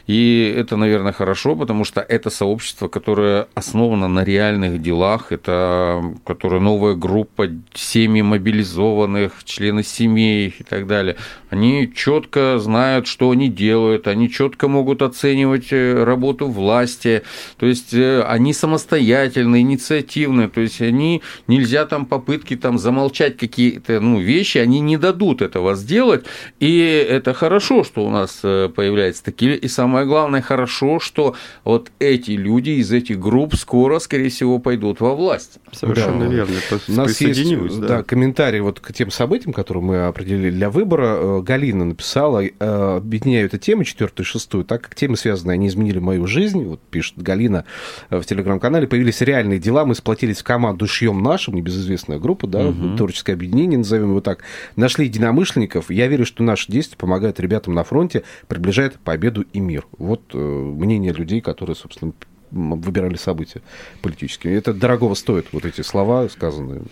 И 0.07 0.55
это, 0.55 0.77
наверное, 0.77 1.12
хорошо, 1.12 1.57
потому 1.57 1.85
что 1.85 2.03
это 2.03 2.29
сообщество 2.29 2.50
сообщество, 2.51 2.89
которое 2.89 3.47
основано 3.55 4.09
на 4.09 4.25
реальных 4.25 4.83
делах, 4.83 5.31
это 5.31 6.03
которая 6.25 6.61
новая 6.61 6.95
группа 6.95 7.49
семьи 7.75 8.23
мобилизованных, 8.23 9.45
члены 9.45 9.85
семей 9.85 10.55
и 10.59 10.63
так 10.65 10.87
далее. 10.87 11.17
Они 11.49 11.93
четко 11.95 12.59
знают, 12.59 13.07
что 13.07 13.31
они 13.31 13.49
делают, 13.49 14.09
они 14.09 14.29
четко 14.29 14.69
могут 14.69 15.03
оценивать 15.03 15.73
э, 15.73 16.05
работу 16.05 16.49
власти, 16.49 17.23
то 17.57 17.67
есть 17.67 17.95
э, 17.95 18.23
они 18.23 18.53
самостоятельные, 18.53 19.63
инициативные, 19.63 20.49
то 20.49 20.61
есть 20.61 20.81
они 20.81 21.23
нельзя 21.47 21.87
там 21.87 22.07
попытки 22.07 22.57
там 22.57 22.79
замолчать 22.79 23.37
какие-то 23.37 24.01
ну, 24.01 24.21
вещи, 24.21 24.59
они 24.59 24.81
не 24.81 24.97
дадут 24.97 25.43
этого 25.43 25.75
сделать, 25.75 26.25
и 26.59 27.07
это 27.09 27.33
хорошо, 27.33 27.85
что 27.85 28.05
у 28.05 28.11
нас 28.11 28.41
э, 28.43 28.69
появляются 28.75 29.25
такие, 29.25 29.57
и 29.57 29.69
самое 29.69 30.07
главное, 30.07 30.43
хорошо, 30.43 30.99
что 30.99 31.37
вот 31.65 31.91
эти 32.01 32.39
люди 32.40 32.70
из 32.70 32.90
этих 32.92 33.20
групп 33.20 33.55
скоро, 33.55 33.98
скорее 33.98 34.31
всего, 34.31 34.59
пойдут 34.59 35.00
во 35.00 35.14
власть. 35.14 35.59
Совершенно 35.72 36.26
да. 36.26 36.35
верно. 36.35 36.55
У 36.88 36.92
нас 36.92 37.20
есть 37.20 37.81
да. 37.81 37.87
Да, 37.87 38.03
комментарий 38.03 38.61
вот 38.61 38.81
к 38.81 38.92
тем 38.92 39.11
событиям, 39.11 39.53
которые 39.53 39.83
мы 39.85 40.07
определили 40.07 40.50
для 40.50 40.70
выбора. 40.70 41.16
Э, 41.18 41.42
Галина 41.42 41.85
написала, 41.85 42.44
э, 42.44 42.50
объединяю 42.96 43.46
эту 43.46 43.59
тему, 43.59 43.85
четвертую 43.85 44.24
и 44.24 44.29
шестую, 44.29 44.64
так 44.64 44.83
как 44.83 44.94
темы 44.94 45.16
связанные, 45.16 45.55
они 45.55 45.68
изменили 45.68 45.98
мою 45.98 46.26
жизнь, 46.26 46.64
вот 46.64 46.81
пишет 46.81 47.20
Галина 47.22 47.64
э, 48.09 48.18
в 48.18 48.24
телеграм-канале, 48.24 48.87
появились 48.87 49.20
реальные 49.20 49.59
дела, 49.59 49.85
мы 49.85 49.94
сплотились 49.94 50.38
в 50.38 50.44
команду 50.44 50.87
«Шьем 50.87 51.22
нашим», 51.22 51.55
небезызвестная 51.55 52.18
группа, 52.18 52.46
да, 52.46 52.66
угу. 52.66 52.96
творческое 52.96 53.35
объединение, 53.35 53.79
назовем 53.79 54.11
его 54.11 54.20
так, 54.20 54.42
нашли 54.76 55.07
единомышленников. 55.07 55.90
Я 55.90 56.07
верю, 56.07 56.26
что 56.26 56.42
наши 56.42 56.70
действия 56.70 56.96
помогают 56.96 57.40
ребятам 57.40 57.74
на 57.74 57.85
фронте, 57.85 58.22
приближают 58.48 58.98
победу 58.98 59.44
и 59.53 59.61
мир. 59.61 59.87
Вот 59.98 60.33
мнение 60.33 61.12
людей, 61.12 61.40
которые, 61.40 61.76
собственно, 61.76 62.12
выбирали 62.51 63.17
события 63.17 63.63
политические. 64.03 64.57
Это 64.57 64.73
дорогого 64.73 65.15
стоит, 65.15 65.47
вот 65.53 65.65
эти 65.65 65.83
слова, 65.83 66.29
сказанные 66.29 66.83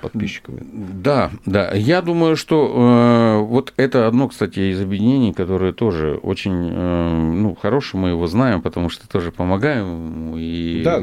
подписчиками. 0.00 0.62
Да, 0.62 1.30
да. 1.46 1.72
Я 1.72 2.02
думаю, 2.02 2.36
что 2.36 3.38
э, 3.38 3.44
вот 3.44 3.72
это 3.76 4.06
одно, 4.06 4.28
кстати, 4.28 4.72
из 4.72 4.80
объединений, 4.80 5.32
которое 5.32 5.72
тоже 5.72 6.14
очень 6.22 6.70
э, 6.72 7.32
ну, 7.34 7.54
хорошее, 7.54 8.00
мы 8.00 8.08
его 8.10 8.26
знаем, 8.26 8.62
потому 8.62 8.88
что 8.88 9.08
тоже 9.08 9.32
помогаем 9.32 10.36
и 10.36 10.82
да. 10.84 11.02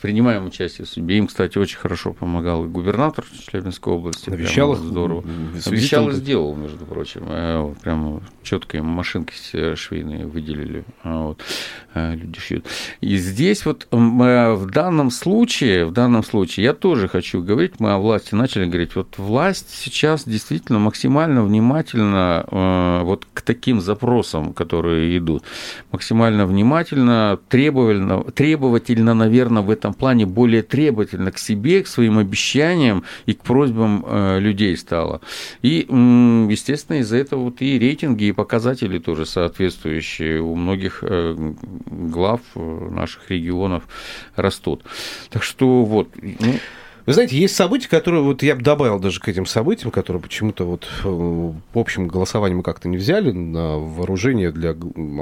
принимаем 0.00 0.46
участие 0.46 0.86
в 0.86 0.88
судьбе. 0.88 1.18
Им, 1.18 1.26
кстати, 1.26 1.58
очень 1.58 1.78
хорошо 1.78 2.12
помогал 2.12 2.64
и 2.64 2.68
губернатор 2.68 3.24
Челябинской 3.46 3.92
области. 3.92 4.30
Обещал 4.30 4.72
их 4.74 4.78
здорово. 4.78 5.24
Обещал 5.66 6.08
и 6.10 6.12
сделал, 6.12 6.54
между 6.54 6.84
прочим. 6.86 7.24
Э, 7.26 7.74
прям 7.82 8.22
четко 8.42 8.78
им 8.78 8.86
машинки 8.86 9.34
швейные 9.74 10.26
выделили. 10.26 10.84
А 11.02 11.24
вот, 11.28 11.42
э, 11.94 12.14
люди 12.14 12.38
шьют. 12.40 12.66
И 13.00 13.16
здесь 13.16 13.47
здесь 13.48 13.64
вот 13.64 13.88
в 13.90 14.70
данном 14.70 15.10
случае, 15.10 15.86
в 15.86 15.92
данном 15.92 16.22
случае 16.22 16.64
я 16.64 16.74
тоже 16.74 17.08
хочу 17.08 17.42
говорить, 17.42 17.80
мы 17.80 17.92
о 17.92 17.98
власти 17.98 18.34
начали 18.34 18.66
говорить, 18.66 18.94
вот 18.94 19.16
власть 19.16 19.70
сейчас 19.70 20.24
действительно 20.24 20.78
максимально 20.78 21.42
внимательно 21.42 22.44
э, 22.46 23.00
вот 23.04 23.26
к 23.32 23.40
таким 23.40 23.80
запросам, 23.80 24.52
которые 24.52 25.16
идут, 25.16 25.44
максимально 25.92 26.46
внимательно, 26.46 27.38
требовательно, 27.48 28.22
требовательно, 28.24 29.14
наверное, 29.14 29.62
в 29.62 29.70
этом 29.70 29.94
плане 29.94 30.26
более 30.26 30.62
требовательно 30.62 31.32
к 31.32 31.38
себе, 31.38 31.82
к 31.82 31.86
своим 31.86 32.18
обещаниям 32.18 33.04
и 33.24 33.32
к 33.32 33.40
просьбам 33.40 34.04
э, 34.06 34.40
людей 34.40 34.76
стало. 34.76 35.22
И, 35.62 35.86
естественно, 35.88 36.98
из-за 36.98 37.16
этого 37.16 37.44
вот 37.44 37.62
и 37.62 37.78
рейтинги, 37.78 38.24
и 38.24 38.32
показатели 38.32 38.98
тоже 38.98 39.24
соответствующие 39.24 40.42
у 40.42 40.54
многих 40.54 40.98
э, 41.02 41.34
глав 41.86 42.40
наших 42.54 43.30
регионов 43.30 43.37
растут. 44.36 44.84
Так 45.30 45.42
что 45.42 45.84
вот. 45.84 46.08
Ну, 46.20 46.58
вы 47.08 47.14
знаете, 47.14 47.38
есть 47.38 47.56
события, 47.56 47.88
которые 47.88 48.22
вот 48.22 48.42
я 48.42 48.54
бы 48.54 48.62
добавил 48.62 48.98
даже 48.98 49.18
к 49.18 49.28
этим 49.28 49.46
событиям, 49.46 49.90
которые 49.90 50.20
почему-то 50.20 50.64
вот 50.64 50.86
э, 51.04 51.08
в 51.08 51.78
общем 51.78 52.06
голосовании 52.06 52.56
мы 52.56 52.62
как-то 52.62 52.86
не 52.86 52.98
взяли 52.98 53.30
на 53.30 53.78
вооружение 53.78 54.52
для 54.52 54.76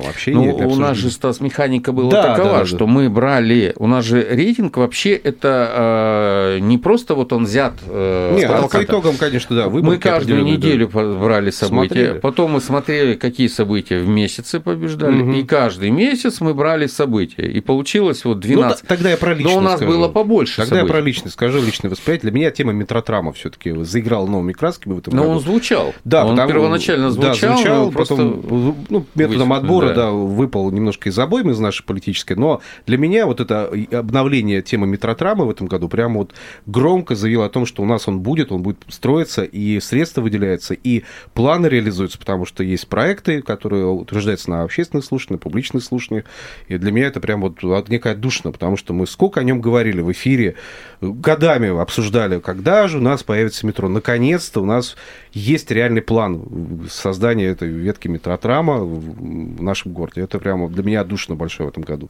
общения. 0.08 0.52
Ну, 0.52 0.56
для 0.56 0.66
у 0.66 0.74
нас 0.74 0.96
же, 0.96 1.10
Стас, 1.10 1.40
механика 1.40 1.92
была 1.92 2.10
да, 2.10 2.34
такова, 2.34 2.52
да, 2.52 2.58
да, 2.58 2.66
что 2.66 2.78
да. 2.78 2.86
мы 2.86 3.08
брали... 3.08 3.72
У 3.76 3.86
нас 3.86 4.04
же 4.04 4.20
рейтинг 4.20 4.76
вообще 4.76 5.12
это 5.12 6.56
э, 6.56 6.58
не 6.60 6.76
просто 6.76 7.14
вот 7.14 7.32
он 7.32 7.44
взят... 7.44 7.74
Э, 7.86 8.34
Нет, 8.36 8.50
а 8.50 8.66
по 8.66 8.82
итогам, 8.82 9.16
конечно, 9.16 9.54
да. 9.54 9.68
Мы 9.68 9.98
каждую 9.98 10.42
неделю 10.42 10.90
да. 10.92 11.14
брали 11.14 11.50
события, 11.50 11.94
смотрели. 11.94 12.18
потом 12.18 12.52
мы 12.52 12.60
смотрели, 12.60 13.14
какие 13.14 13.46
события 13.46 14.00
в 14.00 14.08
месяце 14.08 14.58
побеждали, 14.58 15.22
угу. 15.22 15.32
и 15.32 15.44
каждый 15.44 15.90
месяц 15.90 16.40
мы 16.40 16.52
брали 16.52 16.86
события. 16.86 17.46
И 17.46 17.60
получилось 17.60 18.24
вот 18.24 18.40
12. 18.40 18.82
Ну, 18.82 18.88
тогда 18.88 19.10
я 19.10 19.16
про 19.16 19.34
личность 19.34 19.54
Но 19.54 19.60
у 19.60 19.62
нас 19.62 19.76
скажу. 19.76 19.92
было 19.92 20.08
побольше 20.08 20.56
Тогда 20.56 20.76
событий. 20.76 20.86
я 20.86 20.92
про 20.92 21.00
личность 21.00 21.34
скажу 21.34 21.60
личное 21.76 21.90
восприятие. 21.90 22.30
Для 22.30 22.38
меня 22.38 22.50
тема 22.50 22.72
метротрама 22.72 23.32
все-таки 23.32 23.72
заиграла 23.84 24.26
новыми 24.26 24.52
красками 24.52 24.94
в 24.94 24.98
этом 24.98 25.14
Но 25.14 25.22
году. 25.22 25.34
он 25.34 25.40
звучал. 25.40 25.94
Да, 26.04 26.24
он 26.24 26.36
потому, 26.36 26.52
первоначально 26.52 27.10
звучал, 27.10 27.32
да, 27.32 27.56
звучал 27.56 27.90
просто 27.90 28.16
потом 28.16 28.86
ну, 28.88 29.06
методом 29.14 29.50
вы... 29.50 29.56
отбора 29.56 29.88
да. 29.88 29.94
Да, 29.94 30.10
выпал 30.10 30.70
немножко 30.70 31.08
из 31.08 31.18
обоймы 31.18 31.52
из 31.52 31.58
нашей 31.58 31.84
политической. 31.84 32.34
Но 32.34 32.60
для 32.86 32.98
меня 32.98 33.26
вот 33.26 33.40
это 33.40 33.70
обновление 33.92 34.62
темы 34.62 34.86
метротрамы 34.86 35.46
в 35.46 35.50
этом 35.50 35.66
году 35.66 35.88
прямо 35.88 36.18
вот 36.18 36.34
громко 36.66 37.14
заявило 37.14 37.46
о 37.46 37.50
том, 37.50 37.66
что 37.66 37.82
у 37.82 37.86
нас 37.86 38.08
он 38.08 38.20
будет, 38.20 38.52
он 38.52 38.62
будет 38.62 38.78
строиться, 38.88 39.44
и 39.44 39.80
средства 39.80 40.22
выделяются, 40.22 40.74
и 40.74 41.04
планы 41.34 41.66
реализуются, 41.66 42.18
потому 42.18 42.46
что 42.46 42.62
есть 42.62 42.88
проекты, 42.88 43.42
которые 43.42 43.86
утверждаются 43.86 44.50
на 44.50 44.62
общественных 44.62 45.04
слушаниях, 45.04 45.26
на 45.26 45.38
публичных 45.38 45.82
слушаниях. 45.82 46.24
И 46.68 46.78
для 46.78 46.92
меня 46.92 47.06
это 47.06 47.20
прям 47.20 47.40
вот 47.40 47.62
некая 47.88 48.14
душно, 48.14 48.52
потому 48.52 48.76
что 48.76 48.92
мы 48.92 49.06
сколько 49.06 49.40
о 49.40 49.44
нем 49.44 49.60
говорили 49.60 50.00
в 50.00 50.12
эфире, 50.12 50.54
годами 51.00 51.65
обсуждали, 51.68 52.40
когда 52.40 52.88
же 52.88 52.98
у 52.98 53.00
нас 53.00 53.22
появится 53.22 53.66
метро. 53.66 53.88
Наконец-то 53.88 54.60
у 54.60 54.64
нас 54.64 54.96
есть 55.32 55.70
реальный 55.70 56.02
план 56.02 56.86
создания 56.90 57.46
этой 57.46 57.68
ветки 57.68 58.08
метротрама 58.08 58.78
в 58.78 59.62
нашем 59.62 59.92
городе. 59.92 60.22
Это 60.22 60.38
прямо 60.38 60.68
для 60.68 60.82
меня 60.82 61.04
душно 61.04 61.34
большое 61.34 61.68
в 61.68 61.72
этом 61.72 61.82
году. 61.82 62.08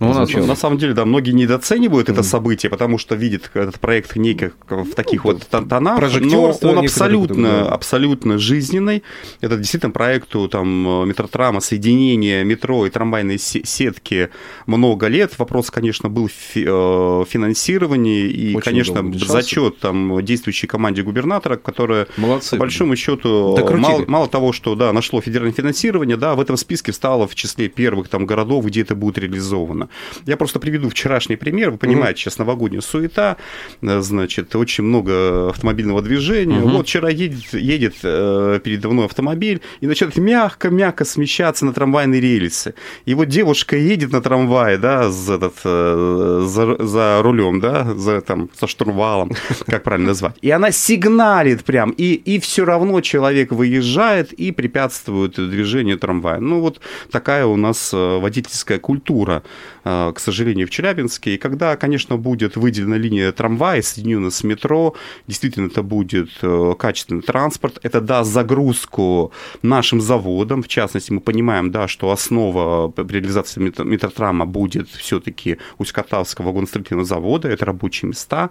Ну, 0.00 0.10
у 0.10 0.14
нас, 0.14 0.32
на 0.32 0.56
самом 0.56 0.78
деле, 0.78 0.94
да, 0.94 1.04
многие 1.04 1.30
недооценивают 1.30 2.08
mm. 2.08 2.12
это 2.12 2.22
событие, 2.22 2.70
потому 2.70 2.98
что 2.98 3.14
видят 3.14 3.50
этот 3.54 3.78
проект 3.78 4.16
не 4.16 4.34
как 4.34 4.54
в 4.68 4.94
таких 4.94 5.24
ну, 5.24 5.32
вот 5.32 5.46
тонах, 5.46 6.00
но 6.20 6.52
он 6.62 6.78
абсолютно, 6.78 7.68
абсолютно 7.68 8.38
жизненный. 8.38 9.02
Это 9.40 9.56
действительно 9.56 9.92
проекту 9.92 10.48
там, 10.48 11.08
метротрама, 11.08 11.60
соединение 11.60 12.44
метро 12.44 12.86
и 12.86 12.90
трамвайной 12.90 13.38
сетки 13.38 14.30
много 14.66 15.06
лет. 15.06 15.38
Вопрос, 15.38 15.70
конечно, 15.70 16.08
был 16.08 16.28
в 16.28 16.56
э, 16.56 17.24
финансировании 17.28 18.28
и, 18.28 18.54
Очень 18.54 18.64
конечно, 18.64 18.85
зачет 18.86 19.78
там 19.78 20.24
действующей 20.24 20.68
команде 20.68 21.02
губернатора, 21.02 21.56
которая 21.56 22.06
Молодцы 22.16 22.50
по 22.50 22.60
большому 22.60 22.96
счету, 22.96 23.56
мало, 23.76 24.04
мало 24.06 24.28
того, 24.28 24.52
что 24.52 24.74
да, 24.74 24.92
нашло 24.92 25.20
федеральное 25.20 25.52
финансирование, 25.52 26.16
да, 26.16 26.34
в 26.34 26.40
этом 26.40 26.56
списке 26.56 26.92
стало 26.92 27.26
в 27.26 27.34
числе 27.34 27.68
первых 27.68 28.08
там 28.08 28.26
городов, 28.26 28.64
где 28.66 28.82
это 28.82 28.94
будет 28.94 29.18
реализовано. 29.18 29.88
Я 30.26 30.36
просто 30.36 30.58
приведу 30.58 30.88
вчерашний 30.88 31.36
пример. 31.36 31.70
Вы 31.70 31.78
понимаете, 31.78 32.12
угу. 32.12 32.20
сейчас 32.20 32.38
новогодняя 32.38 32.80
суета, 32.80 33.36
э, 33.82 34.00
значит, 34.00 34.54
очень 34.56 34.84
много 34.84 35.50
автомобильного 35.50 36.02
движения. 36.02 36.60
Угу. 36.60 36.68
Вот 36.68 36.86
вчера 36.86 37.08
едет, 37.08 37.52
едет 37.52 37.96
э, 38.02 38.60
передо 38.62 38.88
мной 38.90 39.06
автомобиль 39.06 39.60
и 39.80 39.86
начинает 39.86 40.16
мягко-мягко 40.16 41.04
смещаться 41.04 41.64
на 41.64 41.72
трамвайные 41.72 42.20
рельсы. 42.20 42.74
И 43.04 43.14
вот 43.14 43.26
девушка 43.26 43.76
едет 43.76 44.12
на 44.12 44.20
трамвае, 44.20 44.78
да, 44.78 45.10
за, 45.10 45.34
этот, 45.34 45.54
э, 45.64 46.44
за, 46.46 46.84
за 46.84 47.22
рулем, 47.22 47.60
да, 47.60 47.94
за, 47.94 48.20
там, 48.20 48.50
со 48.58 48.65
штурвалом, 48.66 49.32
как 49.66 49.82
правильно 49.82 50.08
назвать. 50.08 50.36
И 50.40 50.50
она 50.50 50.70
сигналит 50.70 51.64
прям, 51.64 51.90
и, 51.90 52.14
и 52.14 52.38
все 52.38 52.64
равно 52.64 53.00
человек 53.00 53.52
выезжает 53.52 54.32
и 54.32 54.52
препятствует 54.52 55.34
движению 55.34 55.98
трамвая. 55.98 56.40
Ну, 56.40 56.60
вот 56.60 56.80
такая 57.10 57.46
у 57.46 57.56
нас 57.56 57.92
э, 57.92 58.18
водительская 58.18 58.78
культура, 58.78 59.42
э, 59.84 60.12
к 60.14 60.18
сожалению, 60.18 60.66
в 60.66 60.70
Челябинске. 60.70 61.34
И 61.34 61.38
когда, 61.38 61.76
конечно, 61.76 62.16
будет 62.16 62.56
выделена 62.56 62.96
линия 62.96 63.32
трамвая, 63.32 63.82
соединена 63.82 64.30
с 64.30 64.44
метро, 64.44 64.94
действительно, 65.26 65.66
это 65.66 65.82
будет 65.82 66.30
э, 66.42 66.74
качественный 66.78 67.22
транспорт, 67.22 67.78
это 67.82 68.00
даст 68.00 68.30
загрузку 68.30 69.32
нашим 69.62 70.00
заводам. 70.00 70.62
В 70.62 70.68
частности, 70.68 71.12
мы 71.12 71.20
понимаем, 71.20 71.70
да, 71.70 71.88
что 71.88 72.10
основа 72.10 72.92
реализации 72.96 73.60
метротрама 73.60 74.46
будет 74.46 74.88
все-таки 74.88 75.58
Усть-Катавского 75.78 76.46
вагоностроительного 76.46 77.04
завода, 77.04 77.48
это 77.48 77.64
рабочие 77.64 78.08
места. 78.08 78.50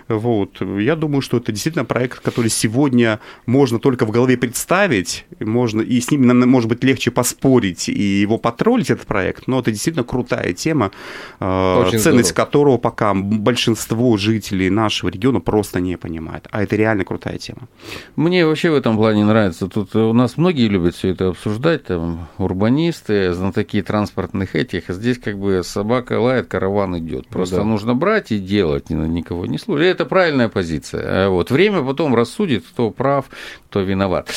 Вот. 0.17 0.61
Я 0.61 0.95
думаю, 0.95 1.21
что 1.21 1.37
это 1.37 1.51
действительно 1.51 1.85
проект, 1.85 2.19
который 2.19 2.49
сегодня 2.49 3.19
можно 3.45 3.79
только 3.79 4.05
в 4.05 4.11
голове 4.11 4.37
представить, 4.37 5.25
можно, 5.39 5.81
и 5.81 5.99
с 5.99 6.11
ним, 6.11 6.27
может 6.49 6.69
быть, 6.69 6.83
легче 6.83 7.11
поспорить 7.11 7.89
и 7.89 8.21
его 8.21 8.37
потроллить, 8.37 8.89
этот 8.89 9.07
проект, 9.07 9.47
но 9.47 9.59
это 9.59 9.71
действительно 9.71 10.03
крутая 10.03 10.53
тема, 10.53 10.91
э, 11.39 11.85
Очень 11.85 11.99
ценность 11.99 12.29
здорово. 12.29 12.45
которого 12.45 12.77
пока 12.77 13.13
большинство 13.13 14.17
жителей 14.17 14.69
нашего 14.69 15.09
региона 15.09 15.39
просто 15.39 15.79
не 15.79 15.97
понимает. 15.97 16.47
А 16.51 16.63
это 16.63 16.75
реально 16.75 17.05
крутая 17.05 17.37
тема. 17.37 17.67
Мне 18.15 18.45
вообще 18.45 18.71
в 18.71 18.75
этом 18.75 18.97
плане 18.97 19.25
нравится. 19.25 19.67
Тут 19.67 19.95
у 19.95 20.13
нас 20.13 20.37
многие 20.37 20.67
любят 20.67 20.95
все 20.95 21.09
это 21.09 21.29
обсуждать, 21.29 21.85
там, 21.85 22.27
урбанисты, 22.37 23.33
знатоки 23.33 23.81
транспортных 23.81 24.55
этих. 24.55 24.89
Здесь 24.89 25.17
как 25.17 25.37
бы 25.37 25.61
собака 25.63 26.19
лает, 26.19 26.47
караван 26.47 26.97
идет. 26.99 27.27
Просто 27.27 27.57
да. 27.57 27.63
нужно 27.63 27.95
брать 27.95 28.31
и 28.31 28.39
делать, 28.39 28.89
никого 28.89 29.45
не 29.45 29.57
слушать. 29.57 29.85
Это 30.01 30.09
правильная 30.09 30.49
позиция. 30.49 31.03
А 31.05 31.29
вот 31.29 31.51
время 31.51 31.83
потом 31.83 32.15
рассудит, 32.15 32.65
кто 32.65 32.89
прав, 32.89 33.25
кто 33.69 33.81
виноват. 33.81 34.33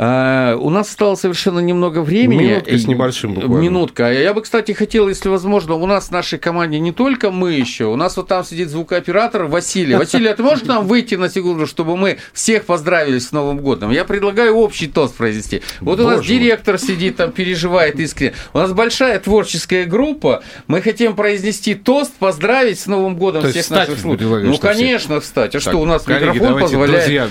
А, 0.00 0.54
у 0.54 0.70
нас 0.70 0.88
стало 0.90 1.16
совершенно 1.16 1.58
немного 1.58 2.02
времени. 2.02 2.44
Минутка 2.44 2.78
с 2.78 2.86
небольшим 2.86 3.34
буквально. 3.34 3.58
Минутка. 3.58 4.12
Я 4.12 4.32
бы, 4.32 4.42
кстати, 4.42 4.70
хотел, 4.70 5.08
если 5.08 5.28
возможно, 5.28 5.74
у 5.74 5.86
нас 5.86 6.06
в 6.06 6.10
нашей 6.12 6.38
команде 6.38 6.78
не 6.78 6.92
только 6.92 7.32
мы 7.32 7.54
еще, 7.54 7.86
у 7.86 7.96
нас 7.96 8.16
вот 8.16 8.28
там 8.28 8.44
сидит 8.44 8.68
звукооператор 8.68 9.46
Василий. 9.46 9.96
Василий, 9.96 10.28
а 10.28 10.36
ты 10.36 10.44
можешь 10.44 10.64
нам 10.66 10.86
выйти 10.86 11.16
на 11.16 11.28
секунду, 11.28 11.66
чтобы 11.66 11.96
мы 11.96 12.18
всех 12.32 12.64
поздравили 12.64 13.18
с 13.18 13.32
Новым 13.32 13.58
годом? 13.58 13.90
Я 13.90 14.04
предлагаю 14.04 14.54
общий 14.54 14.86
тост 14.86 15.16
произнести. 15.16 15.62
Вот 15.80 15.98
Боже 15.98 16.08
у 16.08 16.16
нас 16.18 16.24
директор 16.24 16.78
сидит 16.78 17.16
там, 17.16 17.32
переживает 17.32 17.98
искренне. 17.98 18.34
У 18.52 18.58
нас 18.58 18.72
большая 18.72 19.18
творческая 19.18 19.84
группа. 19.84 20.44
Мы 20.68 20.80
хотим 20.80 21.16
произнести 21.16 21.74
тост, 21.74 22.12
поздравить 22.12 22.78
с 22.78 22.86
Новым 22.86 23.16
годом 23.16 23.42
То 23.42 23.50
всех 23.50 23.68
наших 23.70 23.98
слушателей. 23.98 24.44
Ну, 24.44 24.58
конечно, 24.58 25.20
встать. 25.20 25.56
А 25.56 25.58
так, 25.58 25.62
что, 25.62 25.80
у 25.80 25.84
нас 25.84 26.04
коллеги, 26.04 26.34
микрофон 26.34 26.46
давайте, 26.46 26.68
позволяет... 26.68 27.04
Друзья, 27.04 27.28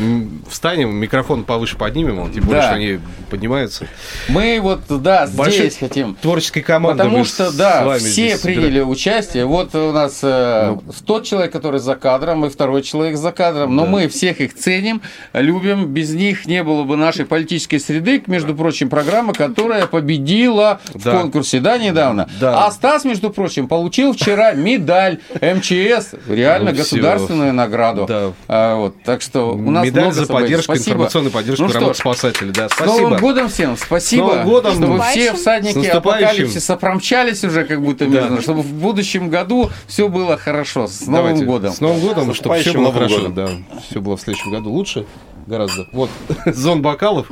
встанем, 0.50 0.96
микрофон 0.96 1.46
повыше 1.46 1.78
поднимем, 1.78 2.20
он, 2.20 2.34
тем 2.34 2.44
более, 2.44 2.57
да. 2.58 2.68
что 2.68 2.76
они 2.76 3.00
поднимаются. 3.30 3.88
Мы 4.30 4.60
вот, 4.62 4.82
да, 5.02 5.28
Большой 5.34 5.70
здесь 5.70 5.78
хотим. 5.78 6.16
Творческой 6.16 6.62
командой. 6.62 7.04
Потому 7.04 7.26
что, 7.26 7.52
да, 7.52 7.98
все 7.98 8.38
приняли 8.38 8.82
участие. 8.82 9.46
Вот 9.46 9.76
у 9.76 9.92
нас 9.92 10.20
э, 10.24 10.76
ну, 10.76 10.84
тот 11.06 11.26
человек, 11.26 11.52
который 11.52 11.80
за 11.80 11.96
кадром, 11.96 12.46
и 12.46 12.50
второй 12.50 12.82
человек 12.82 13.18
за 13.18 13.32
кадром. 13.32 13.76
Но 13.76 13.84
да. 13.84 13.90
мы 13.90 14.08
всех 14.08 14.42
их 14.42 14.56
ценим, 14.56 15.02
любим. 15.34 15.88
Без 15.88 16.14
них 16.14 16.46
не 16.46 16.64
было 16.64 16.84
бы 16.84 16.96
нашей 16.98 17.26
политической 17.26 17.80
среды, 17.80 18.24
между 18.28 18.56
прочим, 18.56 18.90
программа, 18.90 19.34
которая 19.34 19.88
победила 19.88 20.80
да. 20.94 21.12
в 21.12 21.22
конкурсе, 21.22 21.60
да, 21.60 21.78
недавно. 21.78 22.30
Да. 22.40 22.66
А 22.66 22.72
Стас, 22.72 23.06
между 23.06 23.30
прочим, 23.30 23.68
получил 23.68 24.14
вчера 24.14 24.54
медаль 24.54 25.20
МЧС, 25.42 26.16
реально 26.28 26.72
ну, 26.72 26.78
государственную 26.78 27.54
награду. 27.54 28.06
Да. 28.08 28.32
А, 28.48 28.76
вот, 28.76 29.04
так 29.04 29.22
что 29.22 29.54
у 29.54 29.72
нас 29.72 29.86
медаль 29.86 30.04
много 30.04 30.16
за 30.16 30.26
поддержку, 30.28 30.74
информационную 30.74 31.32
поддержку 31.32 31.66
ну, 31.66 31.74
работы 31.74 32.00
спасателей. 32.00 32.47
Да, 32.52 32.70
спасибо. 32.70 32.96
С 32.96 33.00
Новым 33.00 33.20
годом 33.20 33.50
всем, 33.50 33.78
спасибо. 33.78 34.24
С 34.24 34.28
Новым 34.28 34.46
годом. 34.46 34.74
Чтобы 34.74 35.02
все 35.02 35.34
всадники 35.34 35.86
апокалипсиса 35.86 36.76
промчались 36.78 37.44
уже 37.44 37.66
как 37.66 37.82
будто 37.82 38.08
да. 38.08 38.42
чтобы 38.42 38.62
в 38.62 38.74
будущем 38.74 39.30
году 39.30 39.70
все 39.88 40.08
было 40.08 40.38
хорошо. 40.38 40.88
С 40.88 41.02
Новым 41.02 41.16
Давайте. 41.16 41.46
годом. 41.46 41.74
С 41.74 41.82
Новым 41.82 42.00
годом, 42.02 42.34
чтобы 42.34 42.60
все 42.60 42.74
было 42.74 42.92
хорошо. 42.92 43.28
Годом. 43.28 43.34
Да, 43.34 43.80
все 43.90 44.02
было 44.02 44.18
в 44.18 44.22
следующем 44.22 44.52
году 44.52 44.72
лучше 44.72 45.06
гораздо. 45.48 45.88
Вот, 45.94 46.10
зон 46.46 46.82
бокалов. 46.82 47.28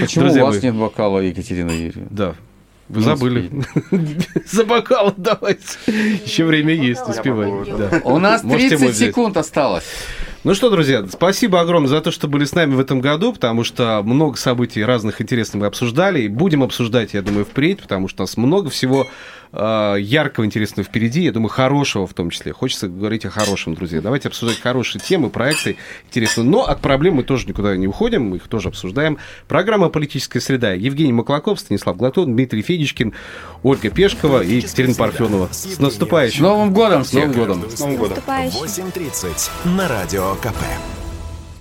Почему 0.00 0.24
Друзья 0.24 0.42
у 0.42 0.46
вас 0.46 0.56
мои. 0.56 0.64
нет 0.64 0.74
бокала, 0.74 1.20
Екатерина 1.20 1.70
Юрьевна? 1.70 2.08
Да. 2.10 2.34
Вы 2.88 3.00
забыли. 3.00 3.50
За 4.52 4.64
бокал 4.64 5.14
давайте. 5.16 5.62
Еще 6.24 6.44
время 6.44 6.74
есть, 6.74 7.00
успеваем. 7.08 8.02
У 8.04 8.18
нас 8.18 8.42
30 8.42 8.94
секунд 8.94 9.36
осталось. 9.36 9.84
Ну 10.44 10.54
что, 10.54 10.68
друзья, 10.68 11.02
спасибо 11.10 11.58
огромное 11.58 11.88
за 11.88 12.02
то, 12.02 12.10
что 12.10 12.28
были 12.28 12.44
с 12.44 12.54
нами 12.54 12.74
в 12.74 12.80
этом 12.80 13.00
году, 13.00 13.32
потому 13.32 13.64
что 13.64 14.02
много 14.04 14.36
событий 14.36 14.84
разных 14.84 15.22
интересных 15.22 15.62
мы 15.62 15.66
обсуждали, 15.66 16.20
и 16.20 16.28
будем 16.28 16.62
обсуждать, 16.62 17.14
я 17.14 17.22
думаю, 17.22 17.46
впредь, 17.46 17.80
потому 17.80 18.08
что 18.08 18.22
у 18.22 18.24
нас 18.24 18.36
много 18.36 18.68
всего 18.68 19.06
э, 19.52 19.96
яркого, 19.98 20.44
интересного 20.44 20.84
впереди, 20.84 21.22
я 21.22 21.32
думаю, 21.32 21.48
хорошего 21.48 22.06
в 22.06 22.12
том 22.12 22.28
числе. 22.28 22.52
Хочется 22.52 22.88
говорить 22.88 23.24
о 23.24 23.30
хорошем, 23.30 23.74
друзья. 23.74 24.02
Давайте 24.02 24.28
обсуждать 24.28 24.60
хорошие 24.60 25.00
темы, 25.00 25.30
проекты 25.30 25.78
интересные. 26.08 26.44
Но 26.44 26.64
от 26.64 26.82
проблем 26.82 27.14
мы 27.14 27.22
тоже 27.22 27.46
никуда 27.46 27.74
не 27.74 27.86
уходим, 27.86 28.24
мы 28.24 28.36
их 28.36 28.46
тоже 28.46 28.68
обсуждаем. 28.68 29.16
Программа 29.48 29.88
«Политическая 29.88 30.40
среда». 30.40 30.72
Евгений 30.72 31.14
Маклаков, 31.14 31.58
Станислав 31.58 31.96
Глатон, 31.96 32.34
Дмитрий 32.34 32.60
Федичкин, 32.60 33.14
Ольга 33.62 33.88
Пешкова 33.88 34.42
и 34.42 34.56
Екатерина 34.56 34.94
Парфенова. 34.94 35.48
С 35.50 35.78
наступающим! 35.78 36.40
С 36.40 36.42
Новым 36.42 36.74
годом! 36.74 37.02
С 37.02 37.14
Новым 37.14 37.32
годом! 37.32 37.70
С 37.70 37.80
Новым 37.80 37.96
годом! 37.96 38.18
8.30 38.26 39.50
на 39.76 39.88
Радио 39.88 40.33
КП. 40.36 41.03